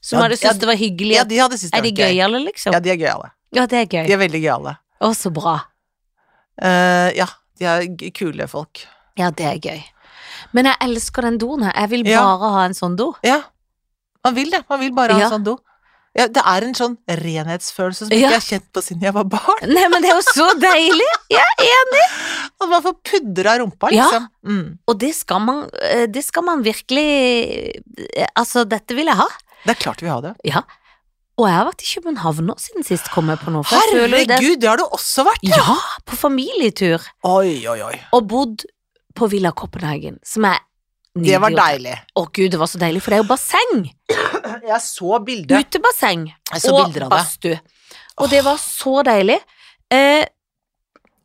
[0.00, 1.14] som Ja, hadde ja, syntes det var hyggelig?
[1.16, 2.12] Ja, de hadde syntes det er de gøy.
[2.12, 2.72] gøyale, liksom?
[2.72, 3.30] Ja, de er gøyale.
[3.52, 4.06] Ja, det er gøy.
[4.06, 4.76] De er veldig gøyale.
[5.00, 5.60] Å, så bra.
[6.62, 7.26] Uh, ja,
[7.58, 8.84] de er kule folk.
[9.18, 9.82] Ja, det er gøy.
[10.52, 11.72] Men jeg elsker den doen her.
[11.74, 12.20] Jeg vil Ja.
[12.22, 13.14] bare ha en sånn do.
[13.24, 13.42] Ja,
[14.24, 14.64] man vil det.
[14.68, 15.26] Man vil bare ha Ja.
[15.26, 15.58] en sånn do.
[16.14, 18.16] Ja, det er en sånn renhetsfølelse som Ja.
[18.16, 19.64] ikke jeg har kjent på siden jeg var barn.
[19.66, 21.08] Nei, men det er jo så deilig!
[21.34, 22.04] Jeg er enig!
[22.62, 24.04] At man får pudra rumpa, Ja.
[24.06, 24.28] liksom.
[24.46, 24.78] Mm.
[24.88, 27.08] Og det skal man, eh, det skal man virkelig
[28.16, 29.26] eh, Altså, dette vil jeg ha.
[29.66, 30.34] Det er klart vi har det.
[30.44, 30.62] Ja.
[31.36, 33.64] Og jeg har vært i København nå siden sist, kom jeg på noe.
[33.64, 35.42] jo det- Herregud, det har du også vært!
[35.42, 35.74] Ja,
[36.06, 37.02] på familietur.
[37.24, 38.00] Oi, oi, oi.
[38.12, 38.64] Og bodd
[39.16, 40.44] på Villa Copenhagen, som
[41.14, 41.94] Det var deilig.
[42.18, 43.82] Å gud, det var så deilig, for det er jo basseng.
[44.72, 45.54] Jeg så bildet.
[45.62, 46.24] Utebasseng
[46.58, 47.60] så og badstue.
[48.22, 49.36] Og det var så deilig.
[49.94, 50.24] Eh,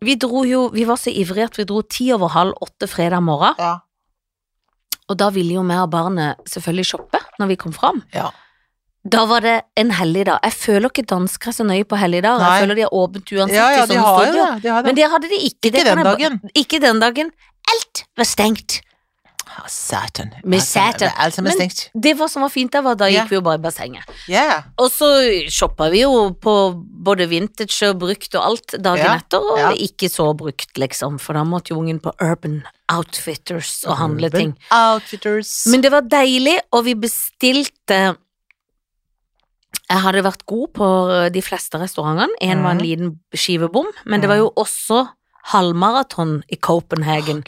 [0.06, 3.24] vi dro jo Vi var så ivrige at vi dro ti over halv åtte fredag
[3.26, 3.80] morgen, Ja.
[5.10, 8.04] og da ville jo vi og barnet selvfølgelig shoppe når vi kom fram.
[8.14, 8.30] Ja.
[9.10, 10.40] Da var det en helligdag.
[10.44, 12.44] Jeg føler ikke dansker er så nøye på helligdager.
[12.46, 13.56] Jeg føler de har åpent uansett.
[13.56, 14.60] ja, ja, de har.
[14.60, 14.86] De har det.
[14.90, 15.72] Men det hadde de ikke.
[15.72, 16.40] Ikke den dagen.
[16.54, 17.32] Ikke den dagen.
[17.74, 18.82] Alt var stengt.
[19.60, 20.30] Ja, Satan.
[20.46, 21.12] Med Altså, satan.
[21.20, 21.90] Altså, Men- stengt.
[22.02, 24.04] Det var som var fint der, var da gikk vi jo bare i bassenget.
[24.32, 24.64] Ja.
[24.80, 25.10] Og så
[25.52, 26.54] shoppa vi jo på
[27.04, 29.18] både vintage og brukt og alt dagen yeah.
[29.20, 33.98] etter, og ikke så brukt, liksom, for da måtte jo ungen på Urban Outfitters og
[34.00, 34.56] handle Urban ting.
[34.72, 35.66] Outfitters.
[35.68, 38.16] Men det var deilig, og vi bestilte
[39.90, 40.88] Jeg hadde vært god på
[41.34, 42.30] de fleste restaurantene.
[42.42, 42.86] En var en Mhm.
[42.86, 45.08] liten skivebom, men det var jo også
[45.54, 47.44] halvmaraton i Copenhagen.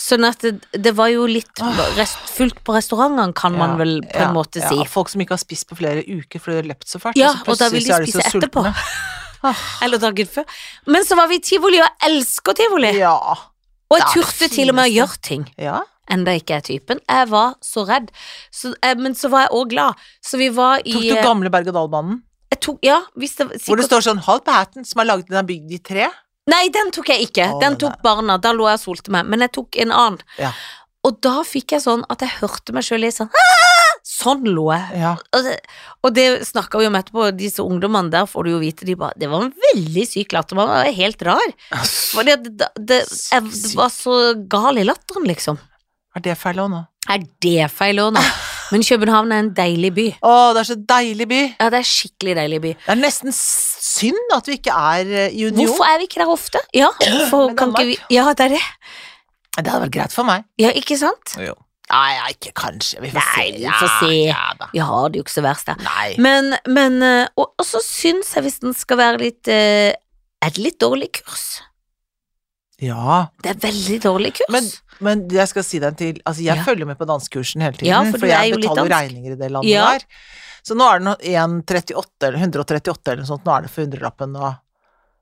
[0.00, 1.62] Sånn at det, det var jo litt
[1.98, 4.86] rest, fullt på restaurantene, kan man vel på ja, en måte ja.
[4.90, 7.20] Folk som ikke har spist på flere uker fordi de har løpt så fælt.
[7.20, 8.64] Ja, så og da vil de spise de etterpå.
[9.84, 10.46] Eller dagen før.
[10.90, 12.94] Men så var vi i tivoli, og jeg elsker tivoli.
[12.98, 13.18] Ja.
[13.86, 15.46] Og jeg turte til og med å gjøre ting.
[15.60, 15.82] ja.
[16.06, 17.00] Enda ikke er typen.
[17.10, 18.12] Jeg var så redd.
[18.54, 20.04] Så, eh, men så var jeg òg glad.
[20.22, 22.20] Så vi var i Tok du eh, gamle berg-og-dal-banen?
[22.86, 26.06] Ja, Hvor det står sånn Halp Hatten, som er laget den er bygd i tre?
[26.50, 27.48] Nei, den tok jeg ikke.
[27.56, 27.80] Å, Den nei.
[27.82, 28.36] tok barna.
[28.38, 29.26] Da lå jeg og solte meg.
[29.26, 30.20] Men jeg tok en annen.
[30.38, 30.52] Ja.
[31.06, 33.30] Og da fikk jeg sånn at jeg hørte meg sjøl litt sånn!
[34.06, 35.00] Sånn lå jeg.
[35.02, 35.12] Ja.
[35.34, 35.54] Og det,
[36.06, 39.18] og det snakka vi om etterpå, disse ungdommene der får du jo vite, de bare
[39.18, 41.54] Det var en veldig syk latter, man var helt rar.
[42.14, 44.16] For det, det, det, jeg var så
[44.50, 45.58] gal i latteren, liksom.
[46.16, 46.84] Er det feil òg nå?
[47.12, 48.22] Er det feil òg nå?
[48.72, 50.06] Men København er en deilig by.
[50.26, 51.40] Å, det er så deilig by.
[51.60, 52.72] Ja, det er skikkelig deilig by.
[52.84, 55.68] Det er nesten synd at vi ikke er eh, i union.
[55.70, 56.62] Hvorfor er vi ikke der ofte?
[56.76, 58.64] Ja, hvorfor kan ikke vi Ja, det er det.
[59.56, 60.44] Det hadde vært greit for meg.
[60.60, 61.36] Ja, ikke sant?
[61.40, 61.54] Jo.
[61.86, 62.98] Nei, ikke kanskje.
[63.04, 63.60] Vi får Nei, se.
[63.62, 64.14] vi får se.
[64.26, 64.68] Ja.
[64.72, 65.76] Vi har det jo ikke så verst da.
[65.86, 66.08] Nei.
[66.22, 69.94] Men, men eh, og, og så syns jeg, hvis den skal være litt eh,
[70.42, 71.46] Er det litt dårlig kurs?
[72.82, 73.26] Ja.
[73.42, 74.50] Det er veldig dårlig kurs.
[74.52, 74.66] Men,
[75.00, 76.18] men jeg skal si deg til.
[76.26, 76.64] Altså, jeg Ja.
[76.66, 79.70] følger med på dansekursen hele tiden, Ja, for for, jeg betaler regninger i det landet
[79.70, 79.92] Ja.
[79.92, 80.04] der.
[80.66, 84.36] Så nå er det 138 eller 138 eller noe sånt, nå er det for hundrelappen
[84.36, 84.56] og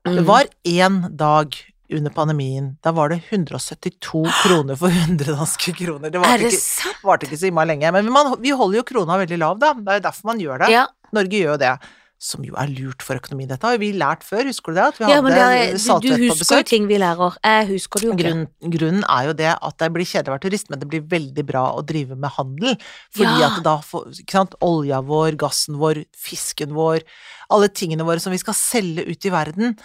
[0.05, 0.25] Det Mm.
[0.25, 1.55] var én dag
[1.91, 6.11] under pandemien, da var det 172 kroner for 100 danske kroner.
[6.11, 7.91] Det varte ikke, varte ikke så innmari lenge.
[7.91, 9.73] Men man, vi holder jo krona veldig lav, da.
[9.73, 10.87] Det er derfor man gjør det.
[11.13, 11.79] Norge gjør jo det.
[12.21, 13.49] Som jo er lurt for økonomien.
[13.49, 14.85] Dette har vi lært før, husker du det?
[14.87, 17.35] At vi ja hadde er, du, du husker jo ting vi lærer.
[17.43, 18.23] Jeg husker det jo ikke.
[18.23, 21.03] Grunnen, grunnen er jo det at det blir kjedelig å være turist, men det blir
[21.11, 22.77] veldig bra å drive med handel.
[23.13, 23.49] Fordi Ja.
[23.51, 27.03] at da får Ikke sant, olja vår, gassen vår, fisken vår,
[27.51, 29.75] alle tingene våre som vi skal selge ut i verden,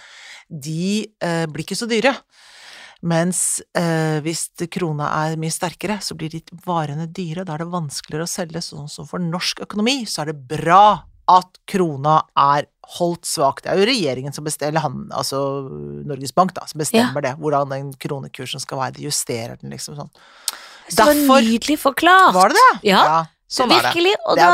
[0.48, 2.14] de eh, blir ikke så dyre.
[3.02, 7.46] Mens eh, hvis krona er mye sterkere, så blir de varene dyre.
[7.48, 8.60] Da er det vanskeligere å selge.
[8.60, 12.66] Sånn som for norsk økonomi, så er det bra at krona er
[12.96, 13.60] holdt svak.
[13.62, 15.38] Det er jo regjeringen som bestemmer, han, altså
[16.10, 17.36] Norges Bank, da, som bestemmer det.
[17.38, 18.96] Hvordan den kronekursen skal være.
[18.98, 20.10] De justerer den, liksom sånn.
[20.90, 22.34] Så Derfor- nydelig forklart.
[22.34, 22.88] Var det det?
[22.90, 23.92] Ja, sånn er det.
[23.92, 24.48] Virkelig, og da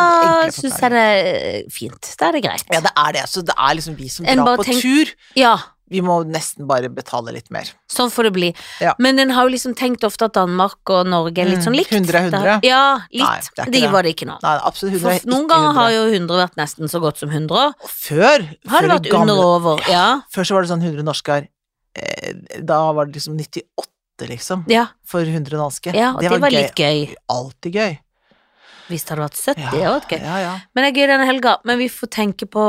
[0.52, 2.10] syns jeg det er fint.
[2.20, 2.66] Da er det greit.
[2.72, 3.24] Ja, det er det.
[3.32, 5.14] Så det er liksom vi som drar på tenk- tur.
[5.34, 5.56] Ja,
[5.88, 7.68] Vi må nesten bare betale litt mer.
[7.88, 8.48] sånn får det bli.
[8.82, 8.94] Ja.
[8.98, 11.76] Men en har jo liksom tenkt ofte at Danmark og Norge er litt Mm, sånn
[11.76, 11.92] likt.
[11.92, 12.44] 100 er 100.
[12.44, 13.50] Ja, Ja, Nei, litt.
[13.56, 13.90] det de det.
[13.92, 14.38] var det ikke nå.
[14.42, 15.74] Nei, absolutt 100 For noen ganger 100.
[15.78, 17.74] har jo 100 vært nesten så godt som 100.
[17.82, 19.88] Og Før Har det vært under og over?
[19.88, 20.20] Ja.
[20.34, 21.48] Før så var det sånn 100 norske her.
[21.94, 24.64] Eh, da var det liksom 98, liksom.
[24.68, 25.94] Ja, For 100 danske.
[25.94, 27.14] ja og det, var, litt gøy.
[27.30, 27.98] Alltid gøy.
[28.86, 30.20] Hvis det hadde vært 70, Ja, det hadde vært gøy.
[30.22, 30.52] Ja, ja.
[30.74, 31.54] Men det er gøy denne helga.
[31.66, 32.66] Men vi får tenke på,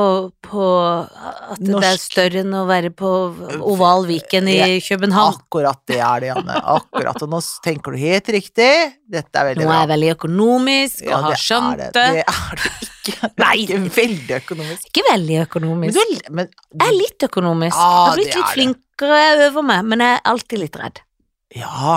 [0.48, 0.68] på
[1.14, 3.12] at det er større enn å være på
[3.60, 4.58] Oval Viken i.
[4.88, 5.38] København.
[5.38, 6.58] Akkurat det er det, Janne.
[6.78, 7.22] Akkurat.
[7.22, 8.72] Og nå tenker du helt riktig.
[9.08, 11.92] Dette er veldig Nå er jeg veldig økonomisk og har skjønt det.
[11.96, 12.26] det.
[12.26, 12.94] Er det ikke.
[13.08, 14.88] Det er ikke veldig økonomisk.
[14.90, 15.96] Ikke veldig Men økonomisk.
[15.96, 17.78] du men, du, Jeg er litt økonomisk.
[17.78, 21.00] Jeg har blitt litt er flinkere, jeg øver meg, men jeg er alltid litt redd.
[21.56, 21.94] Ja,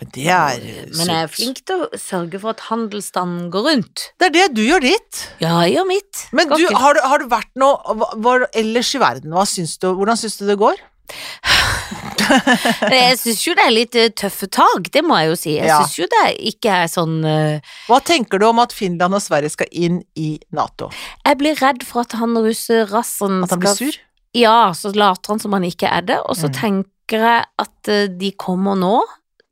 [0.00, 0.62] men det er
[0.96, 4.06] Men jeg er flink til å sørge for at handelsstanden går rundt.
[4.18, 5.20] Det er det, du gjør ditt.
[5.42, 6.22] Ja, jeg gjør mitt.
[6.32, 9.36] Men du, har, du- har du vært noe hva- hva, ellers i verden?
[9.46, 10.80] Syns du, hvordan syns du det går?
[12.92, 15.50] Jeg syns jo det er litt eh, tøffe tak, det må jeg jo si.
[15.58, 15.80] Jeg Ja.
[15.82, 17.74] syns jo det ikke er sånn uh...
[17.88, 20.88] Hva tenker du om at Finland og Sverige skal inn i Nato?
[21.26, 23.98] Jeg blir redd for at han russerassen At han blir sur?
[24.38, 26.56] Ja, så later han som han ikke er det, og så Mm.
[26.56, 28.94] tenker jeg at eh, de kommer nå,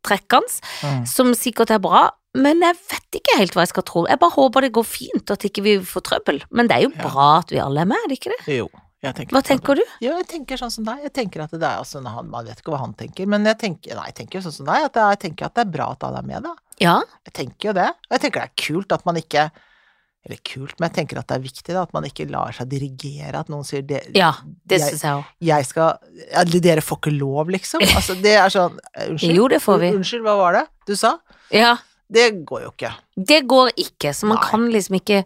[0.02, 1.06] trekkende, Mm.
[1.06, 4.06] som sikkert er bra, men jeg vet ikke helt hva jeg skal tro.
[4.06, 6.42] Jeg bare håper det går fint, og at ikke vi får trøbbel.
[6.50, 7.08] Men det er jo Ja.
[7.08, 8.56] bra at vi alle er med, er det ikke det?
[8.58, 8.68] Jo.
[9.02, 9.82] Jeg tenker Hva tenker du?
[10.02, 10.98] Jo, jeg tenker sånn som deg.
[11.02, 13.56] Jeg tenker at det er altså, han, Man vet ikke hva han tenker, men jeg
[13.58, 14.84] tenker, nei, jeg tenker sånn som deg.
[14.84, 16.54] At jeg tenker at det er bra at alle er med, da.
[16.78, 17.88] Ja, Jeg tenker jo det.
[17.88, 19.50] Og jeg tenker det er kult at man ikke
[20.26, 22.68] Eller kult, men jeg tenker at det er viktig da, at man ikke lar seg
[22.68, 23.40] dirigere.
[23.40, 24.35] At noen sier det, ja
[24.68, 25.30] det syns jeg òg.
[25.48, 25.94] jeg skal
[26.26, 27.80] ja, Dere får ikke lov, liksom.
[27.96, 29.38] Altså, det er sånn eh, Unnskyld?
[29.38, 29.92] Jo, det får vi.
[29.96, 31.14] Unnskyld, hva var det du sa?
[31.54, 31.76] Ja,
[32.11, 32.92] Det går jo ikke.
[33.16, 34.48] det går ikke, så man Nei.
[34.50, 35.22] kan liksom ikke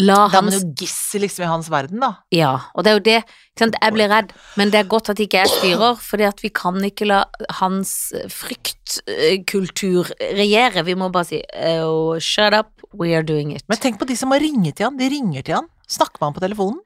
[0.00, 2.10] la Da er man hans jo gissel liksom i hans verden, da.
[2.34, 3.20] Ja, og det er jo det.
[3.60, 6.78] Jeg blir redd, men det er godt at ikke jeg styrer, fordi at vi kan
[6.86, 7.24] ikke la
[7.58, 7.92] hans
[8.32, 10.08] fryktkultur
[10.38, 10.84] regjere.
[10.86, 11.42] Vi må bare si
[11.76, 13.66] oh, shut up, we are doing it.
[13.68, 14.96] Men tenk på de som har ringet til han.
[15.00, 15.68] De ringer til han.
[15.90, 16.80] Snakker med han på telefonen.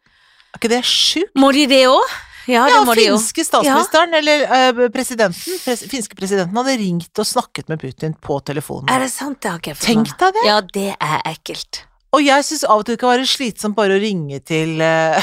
[0.54, 1.34] Er ikke det sjukt?
[1.38, 2.14] Må de det òg?
[2.46, 7.80] Ja, Ja, finske statsministeren, eller øh, presidenten, pres finske presidenten hadde ringt og snakket med
[7.80, 8.90] Putin på telefonen.
[8.92, 9.40] Er det sant?
[9.40, 10.44] Det har ikke jeg fått Tenk deg det!
[10.50, 11.84] Ja, det er ekkelt.
[12.14, 15.18] Og jeg syns av og til det kan være slitsomt bare å ringe til uh,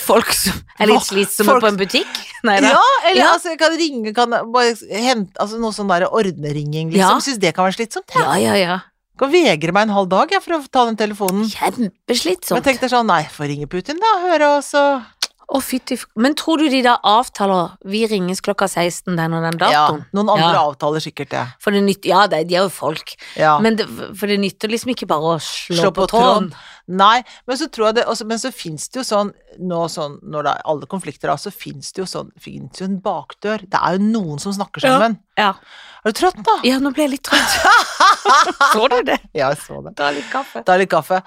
[0.00, 2.20] Folk som er litt slitsomme Folk- på en butikk?
[2.48, 2.70] Nei da.
[2.72, 3.32] Ja, eller Ja.
[3.34, 7.12] altså, jeg kan ringe, kan bare hente Altså noe sånn der ordneringing, Ja.
[7.12, 7.20] liksom.
[7.28, 8.24] Syns det kan være slitsomt, jeg.
[8.24, 8.78] Ja, ja, ja.
[9.20, 11.44] Kan vegre meg en halv dag, jeg, for å ta den telefonen.
[12.56, 14.80] Men tenk deg sånn, nei, få ringe Putin, da, høre, og så
[15.50, 19.42] Å, fytti f- Men tror du de da avtaler Vi ringes klokka 16 den og
[19.42, 20.62] den Ja, noen andre Ja.
[20.70, 21.46] avtaler sikkert det.
[21.60, 23.14] For det nytter Ja, de er jo folk.
[23.36, 23.58] Ja.
[23.58, 26.52] Men det, for det nytter liksom ikke bare å slå, Slå på, på tråden.
[26.90, 29.28] Nei, men så tror jeg det også, Men så fins det jo sånn
[29.62, 32.88] nå sånn, Når det er alle konflikter er, så fins det jo sånn Fins jo
[32.88, 33.62] en bakdør.
[33.70, 35.18] Det er jo noen som snakker sammen.
[35.38, 35.52] Ja.
[36.02, 36.56] Er du trøtt, da?
[36.66, 37.58] ja, nå ble jeg litt trøtt.
[38.74, 39.20] Så du det?
[39.30, 39.94] Ja, jeg så det.
[39.98, 40.64] Ta litt kaffe.
[40.66, 41.20] Ta litt kaffe.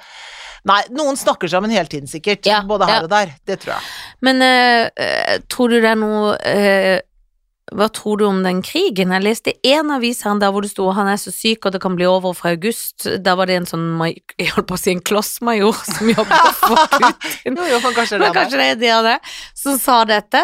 [0.68, 2.44] Nei, noen snakker sammen hele tiden, sikkert.
[2.50, 3.06] Ja, Både her ja.
[3.06, 3.32] og der.
[3.48, 3.90] Det tror jeg.
[4.26, 6.98] Men eh, tror du det er noe eh,
[7.74, 9.10] Hva tror du om den krigen?
[9.16, 11.82] Jeg leste en avis her der hvor det sto han er så syk og det
[11.82, 13.08] kan bli over fra august.
[13.26, 16.84] Der var det en sånn jeg holdt på å si en klossmajor som jobba for
[16.94, 17.58] Putin.
[17.58, 20.44] Jo, jo, kanskje det Men kanskje det er det han er, som sa dette.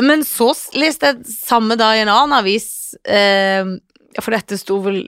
[0.00, 3.68] Men så leste jeg samme dag i en annen avis, eh,
[4.20, 5.02] for dette sto vel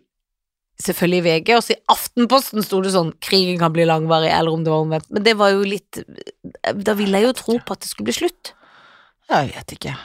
[0.83, 4.53] selvfølgelig i VG, og så i Aftenposten sto det sånn 'krigen kan bli langvarig', eller
[4.53, 5.09] om det var omvendt.
[5.11, 6.05] Men det var jo litt
[6.85, 8.53] Da ville jeg jo tro på at det skulle bli slutt.
[9.31, 9.97] Jeg vet ikke.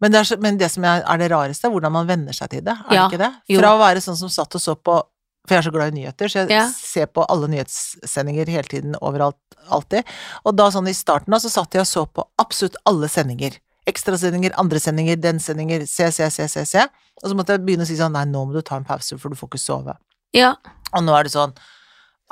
[0.00, 2.60] Men det, er men det som er, det rareste, er hvordan man venner seg til
[2.62, 2.74] det.
[2.88, 3.32] Er Ja, det ikke det?
[3.50, 3.58] jo.
[3.60, 5.02] Fra å være sånn som satt og så på
[5.48, 6.66] For jeg er så glad i nyheter, så jeg Ja.
[6.68, 9.36] ser på alle nyhetssendinger hele tiden, overalt,
[9.70, 10.04] alltid.
[10.44, 13.56] Og da sånn i starten da, så satt jeg og så på absolutt alle sendinger.
[13.88, 16.84] Ekstrasendinger, andre sendinger, den sendinger, se, se, se, se, se.
[17.24, 19.16] Og så måtte jeg begynne å si sånn, nei, nå må du ta en pause,
[19.18, 19.96] for du får ikke sove.
[20.36, 20.54] Ja.
[20.92, 21.54] Og nå er det sånn,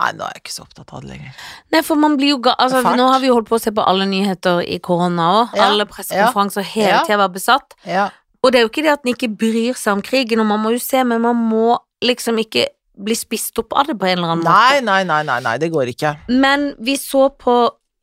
[0.01, 1.41] nei, nå er jeg ikke så opptatt av det lenger.
[1.73, 3.73] Nei, for man blir jo ga altså, Nå har vi jo holdt på å se
[3.75, 5.57] på alle nyheter i korona òg.
[5.57, 7.03] Ja, Alle pressekonferanser hele ja.
[7.07, 7.77] tida var besatt.
[7.89, 8.11] Ja.
[8.45, 10.63] Og det er jo ikke det at en ikke bryr seg om krigen, og man
[10.63, 14.19] må jo se, men man må liksom ikke bli spist opp av det på en
[14.19, 14.85] eller annen måte.
[14.85, 16.13] nei, nei, nei, nei, det går ikke.
[16.33, 17.57] Men vi så på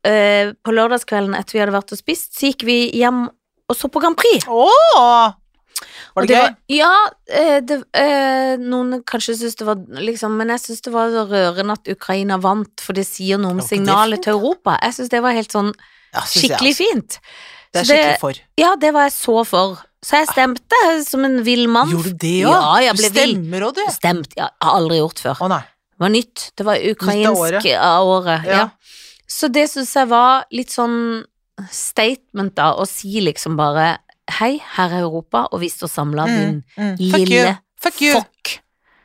[0.06, 3.24] eh, På lørdagskvelden etter vi hadde vært og spist, så gikk vi hjem
[3.70, 4.44] og så på Grand Prix.
[4.50, 5.32] Åh!
[6.14, 6.76] Var det, det, gøy?
[6.76, 6.92] ja,
[7.26, 11.74] eh, det, eh, noen kanskje syns det var liksom Men jeg syns det var rørende
[11.74, 14.76] at Ukraina vant, for det sier noe om var signalet til Europa.
[14.84, 15.72] Jeg syns det var helt sånn
[16.14, 17.18] skikkelig fint.
[17.74, 18.40] Det er skikkelig for.
[18.60, 19.82] Ja, det var jeg så for.
[20.04, 21.90] Så jeg stemte som en vill mann.
[21.90, 22.82] Gjorde du det òg?
[22.84, 23.84] Ja, du stemmer òg, du.
[23.94, 25.40] Stemt, ja, har aldri gjort før.
[25.46, 25.48] Å.
[25.58, 26.48] Det var nytt.
[26.54, 27.70] Det var ukrainsk året.
[27.80, 28.50] av året.
[28.50, 28.64] Ja.
[28.64, 29.04] Ja.
[29.30, 31.24] Så det syns jeg var litt sånn
[31.72, 33.94] statement, da, å si liksom bare
[34.30, 36.96] Hei, her er Europa, og vi står samla, Mm, mm.
[37.10, 37.24] Fuck you.
[37.24, 38.12] lille Fuck you.
[38.12, 38.60] fuck.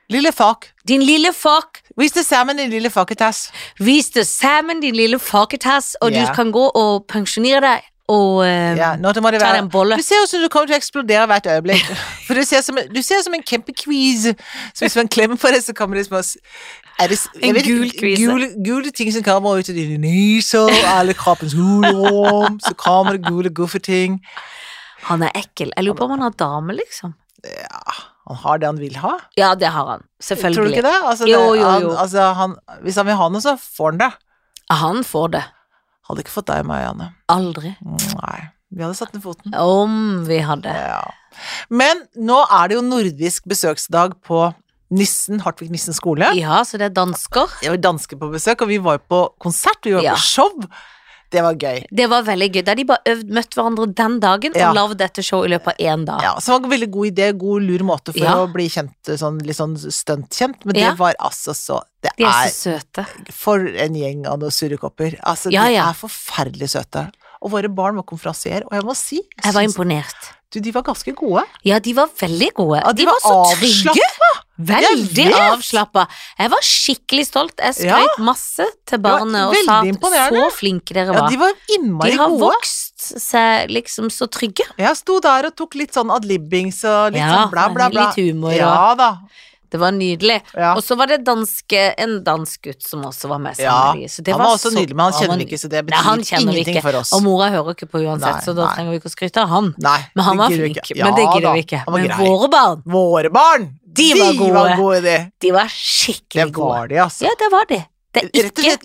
[0.10, 0.71] Lille fuck.
[0.88, 1.82] din lille fuck.
[1.97, 3.51] Vis det sammen, din lille fucketass.
[3.79, 6.27] Vis det sammen, din lille fucketass, og yeah.
[6.27, 9.63] du kan gå og pensjonere deg og uh, Ja, nå må det ta være deg
[9.63, 9.97] en bolle.
[9.97, 11.91] Du ser ut som du kommer til å eksplodere hvert øyeblikk.
[12.25, 14.32] For du ser som, du ser som en kjempequiz.
[14.73, 16.23] Så hvis man klemmer på det, så kommer det små
[16.99, 18.25] er det, En vet gul kvise.
[18.25, 23.29] Gule, gule ting som kommer ut av dine neser, alle kroppens hulrom, så kommer det
[23.29, 24.17] gule guffe-ting.
[25.07, 25.71] Han er ekkel.
[25.75, 27.13] Jeg lurer på om han har dame, liksom.
[27.45, 27.93] Ja,
[28.27, 29.13] han har det han vil ha.
[29.39, 30.03] Ja, det har han.
[30.21, 30.55] Selvfølgelig.
[30.59, 30.97] Tror du ikke det?
[31.12, 34.01] Altså, Jo, jo, jo, han, altså, han, hvis han vil ha noe, så får han
[34.03, 34.09] det.
[34.83, 35.43] Han får det.
[36.09, 37.07] Hadde ikke fått deg og meg, Janne.
[37.31, 37.71] Aldri.
[37.85, 38.39] Nei.
[38.69, 39.53] Vi hadde satt ned foten.
[39.57, 40.73] Om vi hadde.
[40.73, 40.99] Ja.
[41.73, 44.43] Men nå er det jo nordisk besøksdag på
[44.93, 46.31] Nissen, Hartvig Nissen skole.
[46.38, 47.49] Ja, så det er dansker.
[47.62, 50.15] Vi var dansker på besøk, og vi var jo på konsert, vi var Ja.
[50.17, 50.49] på show.
[51.32, 51.84] Det var gøy.
[51.94, 52.63] Det var veldig gøy.
[52.65, 54.70] Da de bare øvd, møtt hverandre den dagen Ja.
[54.72, 56.22] og lagd dette showet i løpet av én dag.
[56.26, 58.34] Ja, så det var en veldig god idé, god lur måte for Ja.
[58.36, 60.89] å bli kjent, sånn, litt sånn stuntkjent, men Ja.
[60.89, 63.06] det var altså så Det De er er så søte.
[63.32, 65.20] for en gjeng av noen surrekopper.
[65.22, 65.89] Altså, Ja, de ja.
[65.89, 67.12] er forferdelig søte.
[67.42, 70.15] Og våre barn var konferansier, og jeg må si Jeg var imponert.
[70.52, 71.44] du, de var ganske gode.
[71.63, 72.82] Ja, de var veldig gode.
[72.84, 74.02] Ja, de, var, så trygge.
[74.60, 76.04] Veldig Jeg avslappa.
[76.38, 77.54] Jeg var skikkelig stolt.
[77.63, 78.02] Jeg Ja.
[78.19, 79.95] masse til barnet og sa at
[80.34, 81.30] så flinke dere Ja, var.
[81.30, 81.54] de gode.
[82.12, 82.39] de har gode.
[82.41, 84.65] vokst seg liksom så trygge.
[84.78, 88.08] Jeg sto der og tok litt sånn adlibbings og litt Ja, sånn bla, bla, bla.
[88.08, 89.17] litt humor, Ja da.
[89.72, 90.41] Det var nydelig.
[90.58, 90.74] Ja.
[90.74, 94.32] Og så var det danske, en dansk gutt som også var med Ja, sammen det
[94.34, 96.82] han var også så- nydelig, men han kjenner vi ikke, så det betyr ingenting ikke.
[96.82, 97.13] for oss.
[97.13, 98.74] Og mora hører ikke på uansett, Nei, så da nei.
[98.76, 99.76] trenger vi ikke å skryte av han.
[99.78, 100.78] Men han var flink.
[100.95, 101.84] Ja, Men det Ja gidder vi ikke.
[101.88, 103.79] Men våre barn, Våre barn!
[103.95, 104.54] De var gode.
[104.54, 105.17] var gode, de.
[105.41, 106.69] de var Det skikkelig gode.
[106.75, 107.25] var de, altså.
[107.25, 107.82] Ja, det var de.
[108.13, 108.80] Det er ikke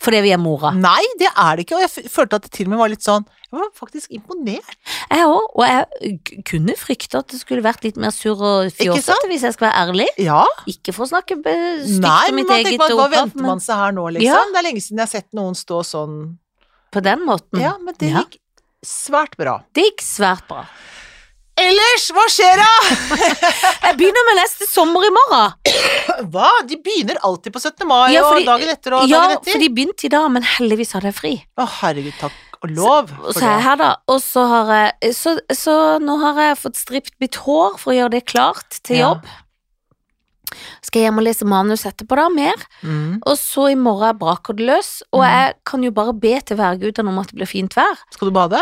[0.00, 0.70] fordi vi er mora.
[0.72, 3.02] Nei, det er det ikke, og jeg følte at det til og med var litt
[3.04, 4.76] sånn Jeg var faktisk imponert.
[5.10, 9.26] Jeg òg, og jeg kunne frykte at det skulle vært litt mer surr og fjåsete,
[9.28, 10.06] hvis jeg skal være ærlig.
[10.22, 10.44] Ja.
[10.70, 14.06] Ikke for å snakke stygt om mitt eget man, hva venter man seg her nå,
[14.16, 14.30] liksom?
[14.30, 14.38] Ja.
[14.54, 16.16] Det er lenge siden jeg har sett noen stå sånn
[16.94, 17.60] på den måten.
[17.60, 18.22] Ja, men det Ja.
[18.24, 18.38] gikk
[18.86, 19.58] svært bra.
[19.74, 20.64] Det gikk svært bra.
[21.60, 22.68] Ellers, hva skjer da?
[23.86, 25.56] Jeg begynner med neste sommer i morgen.
[26.32, 26.50] Hva?
[26.68, 27.84] De begynner alltid på 17.
[27.88, 29.50] mai Ja, fordi- og dagen etter og Ja, dagen etter.
[29.50, 31.34] Ja, for de begynte i dag, men heldigvis hadde jeg fri.
[31.60, 33.90] Å, herregud, takk og lov Så, så er jeg her, da.
[34.12, 37.96] Og så har jeg Så, så nå har jeg fått stript mitt hår for å
[37.96, 39.14] gjøre det klart til Ja.
[39.14, 39.28] jobb.
[40.82, 42.58] Skal jeg hjem og lese manus etterpå, da, mer.
[42.82, 43.20] Mm.
[43.22, 45.02] Og så i morgen braker det løs.
[45.12, 45.28] Og mm.
[45.30, 48.00] jeg kan jo bare be til værgudene om at det blir fint vær.
[48.10, 48.60] Skal du bade?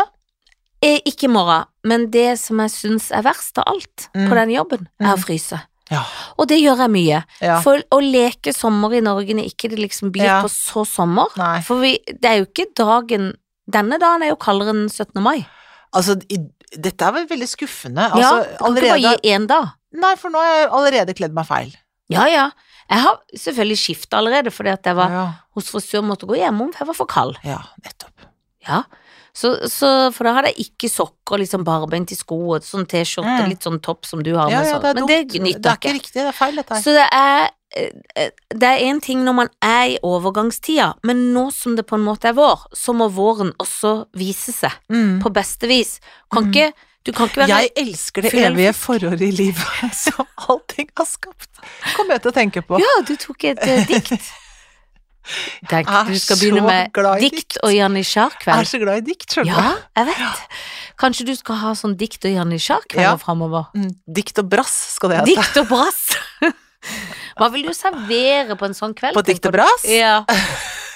[0.81, 4.29] Eh, ikke i morgen, men det som jeg syns er verst av alt Mm.
[4.29, 5.23] på den jobben, er å Mm.
[5.25, 5.61] fryse.
[5.91, 6.03] Ja.
[6.37, 7.23] Og det gjør jeg mye.
[7.41, 7.61] ja.
[7.61, 10.41] For å leke sommer i Norge når ikke det liksom blir Ja.
[10.41, 11.27] på så sommer.
[11.35, 11.61] Nei.
[11.61, 13.33] For vi, det er jo ikke dagen
[13.69, 15.21] Denne dagen er jo kaldere enn 17.
[15.21, 15.45] mai.
[15.93, 16.37] Altså, i,
[16.75, 18.01] dette er vel veldig skuffende.
[18.01, 19.67] ja, Altså, du kan ikke bare gi én dag.
[19.93, 21.75] Nei, for nå har jeg allerede kledd meg feil.
[22.09, 22.49] Ja, ja.
[22.89, 26.71] Jeg har selvfølgelig skifta allerede fordi at jeg var Ja, hos frisør måtte gå hjemom,
[26.73, 27.37] for jeg var for kald.
[27.43, 28.25] ja nettopp.
[28.67, 28.83] Ja.
[29.33, 33.29] Så, så, for da hadde jeg ikke sokker, liksom barbeint i sko og sånn T-skjorte,
[33.43, 33.49] Mm.
[33.49, 34.81] litt sånn topp som du har Ja, med ja, sånn.
[34.81, 36.63] det Men det nytter er ikke riktig, det er feil.
[36.81, 41.33] Så det er eh, eh, Det er én ting når man er i overgangstida, men
[41.33, 45.21] nå som det på en måte er vår, så må våren også vise seg Mm.
[45.21, 45.99] på beste vis.
[46.33, 46.51] Kan Mm.
[46.53, 46.73] ikke
[47.47, 51.47] Jeg elsker det evige forhåret i livet som allting har skapt.
[51.95, 52.79] Kommer jeg til å tenke på.
[52.79, 54.19] Ja, du tok et uh, dikt.
[55.69, 57.57] Tenk, du skal begynne med dikt dikt.
[57.63, 57.85] og Jeg
[58.59, 60.45] er så glad i dikt, skjønner Ja, jeg vet.
[60.99, 63.17] Kanskje du skal ha sånn dikt og janitsjar-kvelder Ja.
[63.21, 63.67] framover?
[63.75, 65.35] Mm, Dikt og brass skal det hete.
[65.35, 66.01] Dikt og brass.
[67.39, 69.15] Hva vil du servere på en sånn kveld?
[69.15, 69.85] På dikt og brass?
[69.87, 70.23] Ja.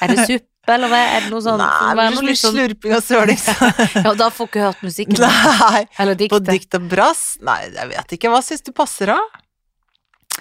[0.03, 0.99] Er det suppe, eller hva?
[1.17, 1.59] Er det noe sånn?
[1.59, 3.39] Nei, det blir litt sånn- slurping og søling.
[4.07, 5.19] Ja, da får ikke hørt musikken.
[5.23, 7.23] Nei, Eller på dikt og brass?
[7.43, 8.31] Nei, jeg vet ikke.
[8.33, 9.19] Hva syns du passer, da?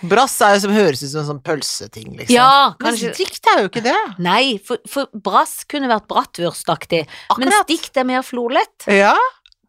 [0.09, 2.35] Brass er jo som høres ut som en sånn pølseting, liksom.
[2.35, 3.99] Ja, Men kanskje dikt er jo ikke det.
[4.23, 7.05] Nei, for, for brass kunne vært brattvurstaktig
[7.39, 8.89] Men stikt dikt er mer florlett.
[8.91, 9.15] Ja.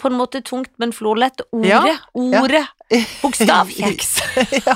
[0.01, 1.43] På en måte tungt, men florlett.
[1.53, 1.83] Ordet, Ja,
[2.41, 2.63] ordet,
[3.21, 4.09] bokstavkjeks.
[4.67, 4.75] ja.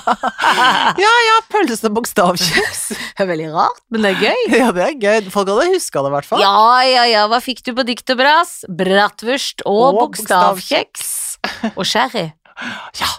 [1.01, 2.83] ja ja, pølse og bokstavkjeks.
[3.17, 4.41] Det er veldig rart, men det er gøy.
[4.53, 5.29] Ja, det er gøy.
[5.33, 6.43] Folk hadde huska det, i hvert fall.
[6.43, 8.59] Ja, ja, ja, hva fikk du på dikt og brass?
[8.69, 11.09] Bratwurst og, Og bokstavkjeks.
[11.73, 12.27] Og sherry.
[13.01, 13.09] Ja,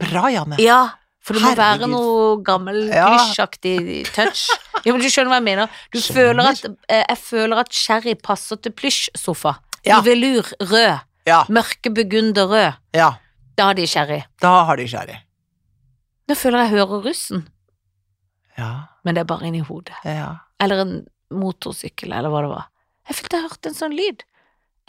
[0.00, 0.56] bra, Janne.
[0.62, 0.80] Ja,
[1.22, 3.06] for det må være noe gammel Ja.
[3.12, 4.48] plysjaktig touch.
[4.84, 5.68] Ja, men du skjønner hva jeg mener?
[5.94, 9.56] Du føler at, eh, jeg føler at sherry passer til plysjsofa.
[9.86, 10.00] Ja.
[10.00, 11.00] I velur rød.
[11.26, 12.72] Ja, Mørke burgunder rød.
[12.94, 13.12] ja.
[13.56, 14.22] Da har de sherry.
[14.40, 15.14] Da har de sherry.
[16.28, 17.46] Nå føler jeg hører russen,
[18.58, 18.70] Ja,
[19.04, 19.94] men det er bare inni hodet.
[20.04, 20.36] ja.
[20.60, 22.66] Eller en motorsykkel, eller hva det var.
[23.08, 24.22] Jeg følte jeg hørte en sånn lyd.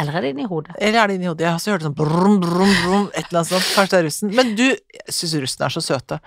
[0.01, 0.73] Eller er det inni hodet?
[0.81, 1.45] Eller er det inni hodet?
[1.45, 3.67] Jeg har også hørt sånn brum, brum, brum, et eller annet sånt.
[3.75, 4.33] Kanskje det er russen.
[4.35, 4.65] Men du,
[5.13, 6.17] syns russen er så søte.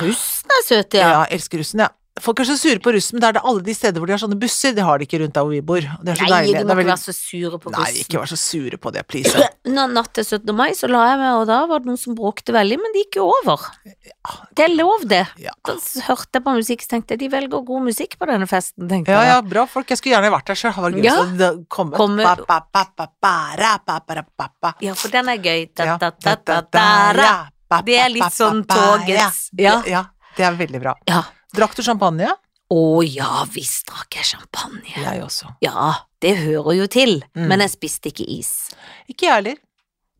[0.00, 1.18] Russen er søte, Ja, ja.
[1.28, 1.94] jeg elsker russen, jeg.
[2.20, 4.12] Folk er så sure på russen, men det er det alle de steder hvor de
[4.14, 4.74] har sånne busser.
[4.76, 5.80] Det har de ikke rundt der hvor vi bor.
[5.80, 6.58] Det er så Nei, deilig.
[6.60, 9.32] de må ikke være så sure på Nei, ikke vær så sure på det, please.
[9.76, 10.54] Nå, natt til 17.
[10.56, 13.06] mai så la jeg meg, og da var det noen som bråkte veldig, men det
[13.06, 13.66] gikk jo over.
[14.54, 15.22] Det er lov, det.
[15.40, 15.52] Ja.
[15.66, 18.88] Da hørte jeg på musikk, så tenkte jeg de velger god musikk på denne festen,
[18.90, 19.32] tenkte Ja, jeg.
[19.34, 19.88] ja, bra folk.
[19.90, 20.74] Jeg skulle gjerne vært der sjøl.
[20.76, 21.16] Det var gøy Ja.
[21.40, 22.22] det kom Komme-.
[24.80, 25.68] Ja, for den er gøy.
[25.74, 25.96] Da, Ja.
[25.98, 27.12] da, da, da, da,
[27.70, 27.82] da.
[27.86, 29.82] Det er litt sånn togets- Ja.
[29.86, 29.86] ja.
[29.86, 30.04] ja,
[30.36, 30.94] det er veldig bra.
[31.06, 31.22] Ja.
[31.56, 32.28] Drakk du champagne?
[32.70, 34.84] Å ja, visst drakk jeg champagne.
[34.94, 35.48] Jeg også.
[35.64, 37.48] Ja, det hører jo til, Mm.
[37.48, 38.70] men jeg spiste ikke is.
[39.10, 39.56] Ikke jeg heller.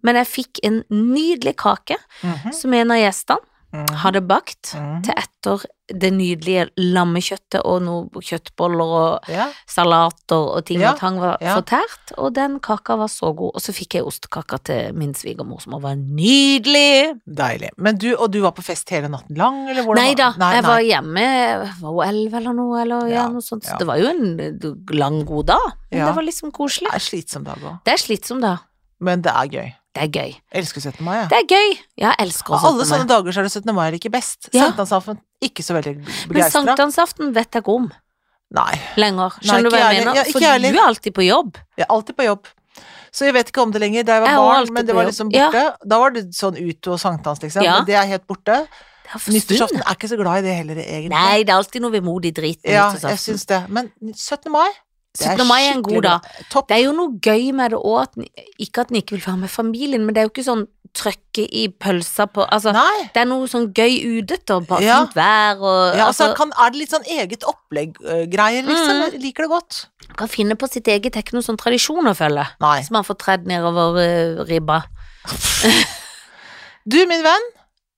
[0.03, 3.39] Men jeg fikk en nydelig kake Mhm, som en av gjestene
[3.73, 5.03] mhm, hadde bakt mm.
[5.07, 11.01] til etter det nydelige lammekjøttet og noen kjøttboller og Ja, salater og ting Ja, og
[11.01, 11.57] tang var ja.
[11.59, 13.57] fortært, og den kaka var så god.
[13.59, 17.17] Og så fikk jeg ostekaka til min svigermor, som var nydelig.
[17.27, 17.71] deilig.
[17.77, 20.53] Men du, og du var på fest hele natten lang, eller hvordan Nei da, Nei,
[20.55, 20.71] jeg nei.
[20.71, 21.27] var hjemme,
[21.81, 23.67] var hun elleve eller noe, eller ja, noe sånt.
[23.67, 24.31] Så det var jo en
[24.95, 26.07] lang, god dag, men Ja.
[26.07, 26.91] det var liksom koselig.
[26.93, 27.81] Det er slitsom dag òg.
[27.85, 28.59] Det er slitsom dag.
[29.01, 29.71] Men det er gøy.
[29.95, 30.31] Det er gøy.
[30.53, 31.05] Jeg elsker 17.
[31.05, 31.25] mai, ja.
[31.27, 31.71] Det er gøy.
[31.99, 32.91] Ja, jeg elsker også alle 17.
[32.93, 33.75] sånne dager så er det 17.
[33.75, 34.49] mai er ikke best.
[34.55, 34.69] Ja.
[34.69, 36.51] Sankthansaften, ikke så veldig Men begeistra.
[36.61, 37.91] sankthansaften vet jeg ikke om
[38.55, 38.79] Nei.
[38.97, 39.35] lenger.
[39.41, 40.15] Nei, Skjønner du hva jeg jeg mener?
[40.15, 40.73] Ja, ikke For ærlig.
[40.73, 41.59] du er alltid på jobb.
[41.77, 42.47] Jeg er alltid på jobb.
[43.11, 44.05] Så jeg vet ikke om det lenger.
[44.07, 45.51] Da jeg var Jeg barn, men det var liksom liksom Ja.
[45.51, 45.89] borte.
[45.89, 47.63] Da var det sånn uto og sankthans, liksom.
[47.65, 47.79] Ja.
[47.79, 48.69] Men det er helt borte.
[49.27, 51.11] Nyttårsaften er ikke så glad i det heller, egentlig.
[51.11, 53.69] Nei, det er alltid noe vemodig drit Ja, jeg syns det.
[53.69, 54.53] Men 17.
[54.53, 54.69] mai
[55.19, 55.47] 17.
[55.47, 56.21] mai er en god dag.
[56.69, 58.21] Det er jo noe gøy med det òg,
[58.63, 61.45] ikke at en ikke vil være med familien, men det er jo ikke sånn trøkke
[61.55, 63.11] i pølsa på Altså, Nei.
[63.15, 64.97] det er noe sånn gøy utete og bare Ja.
[65.05, 69.03] fint vær og Ja, altså, altså, kan, er det litt sånn eget opplegg-greier, liksom?
[69.15, 69.21] Mm.
[69.23, 69.87] Liker det godt.
[70.19, 72.47] kan finne på sitt eget, det er ikke noe sånn tradisjon å følge.
[72.61, 72.83] Nei.
[72.83, 74.83] Som man får tredd nedover uh, ribba.
[76.91, 77.49] Du, min venn.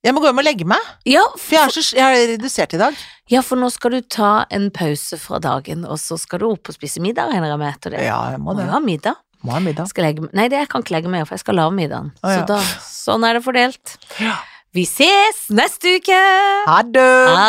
[0.03, 0.87] Jeg må gå hjem og legge meg.
[1.07, 2.97] Ja, For jeg er, så, jeg er redusert i dag.
[3.33, 6.68] Ja, for nå skal du ta en pause fra dagen, og så skal du opp
[6.72, 8.05] og spise middag, regner jeg med, etter det.
[8.07, 8.66] Ja, jeg må Må det.
[8.68, 9.20] jo ha middag.
[9.43, 9.89] Må ha middag.
[9.91, 12.12] Skal legge, nei, det jeg kan ikke legge meg, for jeg skal lage middagen.
[12.22, 12.43] Ah, ja.
[12.43, 13.97] Så da, sånn er det fordelt.
[14.22, 14.37] Ja.
[14.72, 16.20] Vi ses neste uke!
[16.68, 16.83] Ha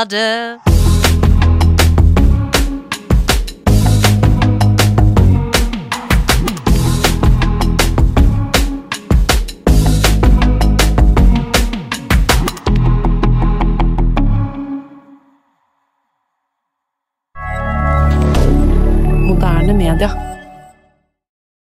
[0.10, 0.83] det!
[19.44, 20.33] moderne media.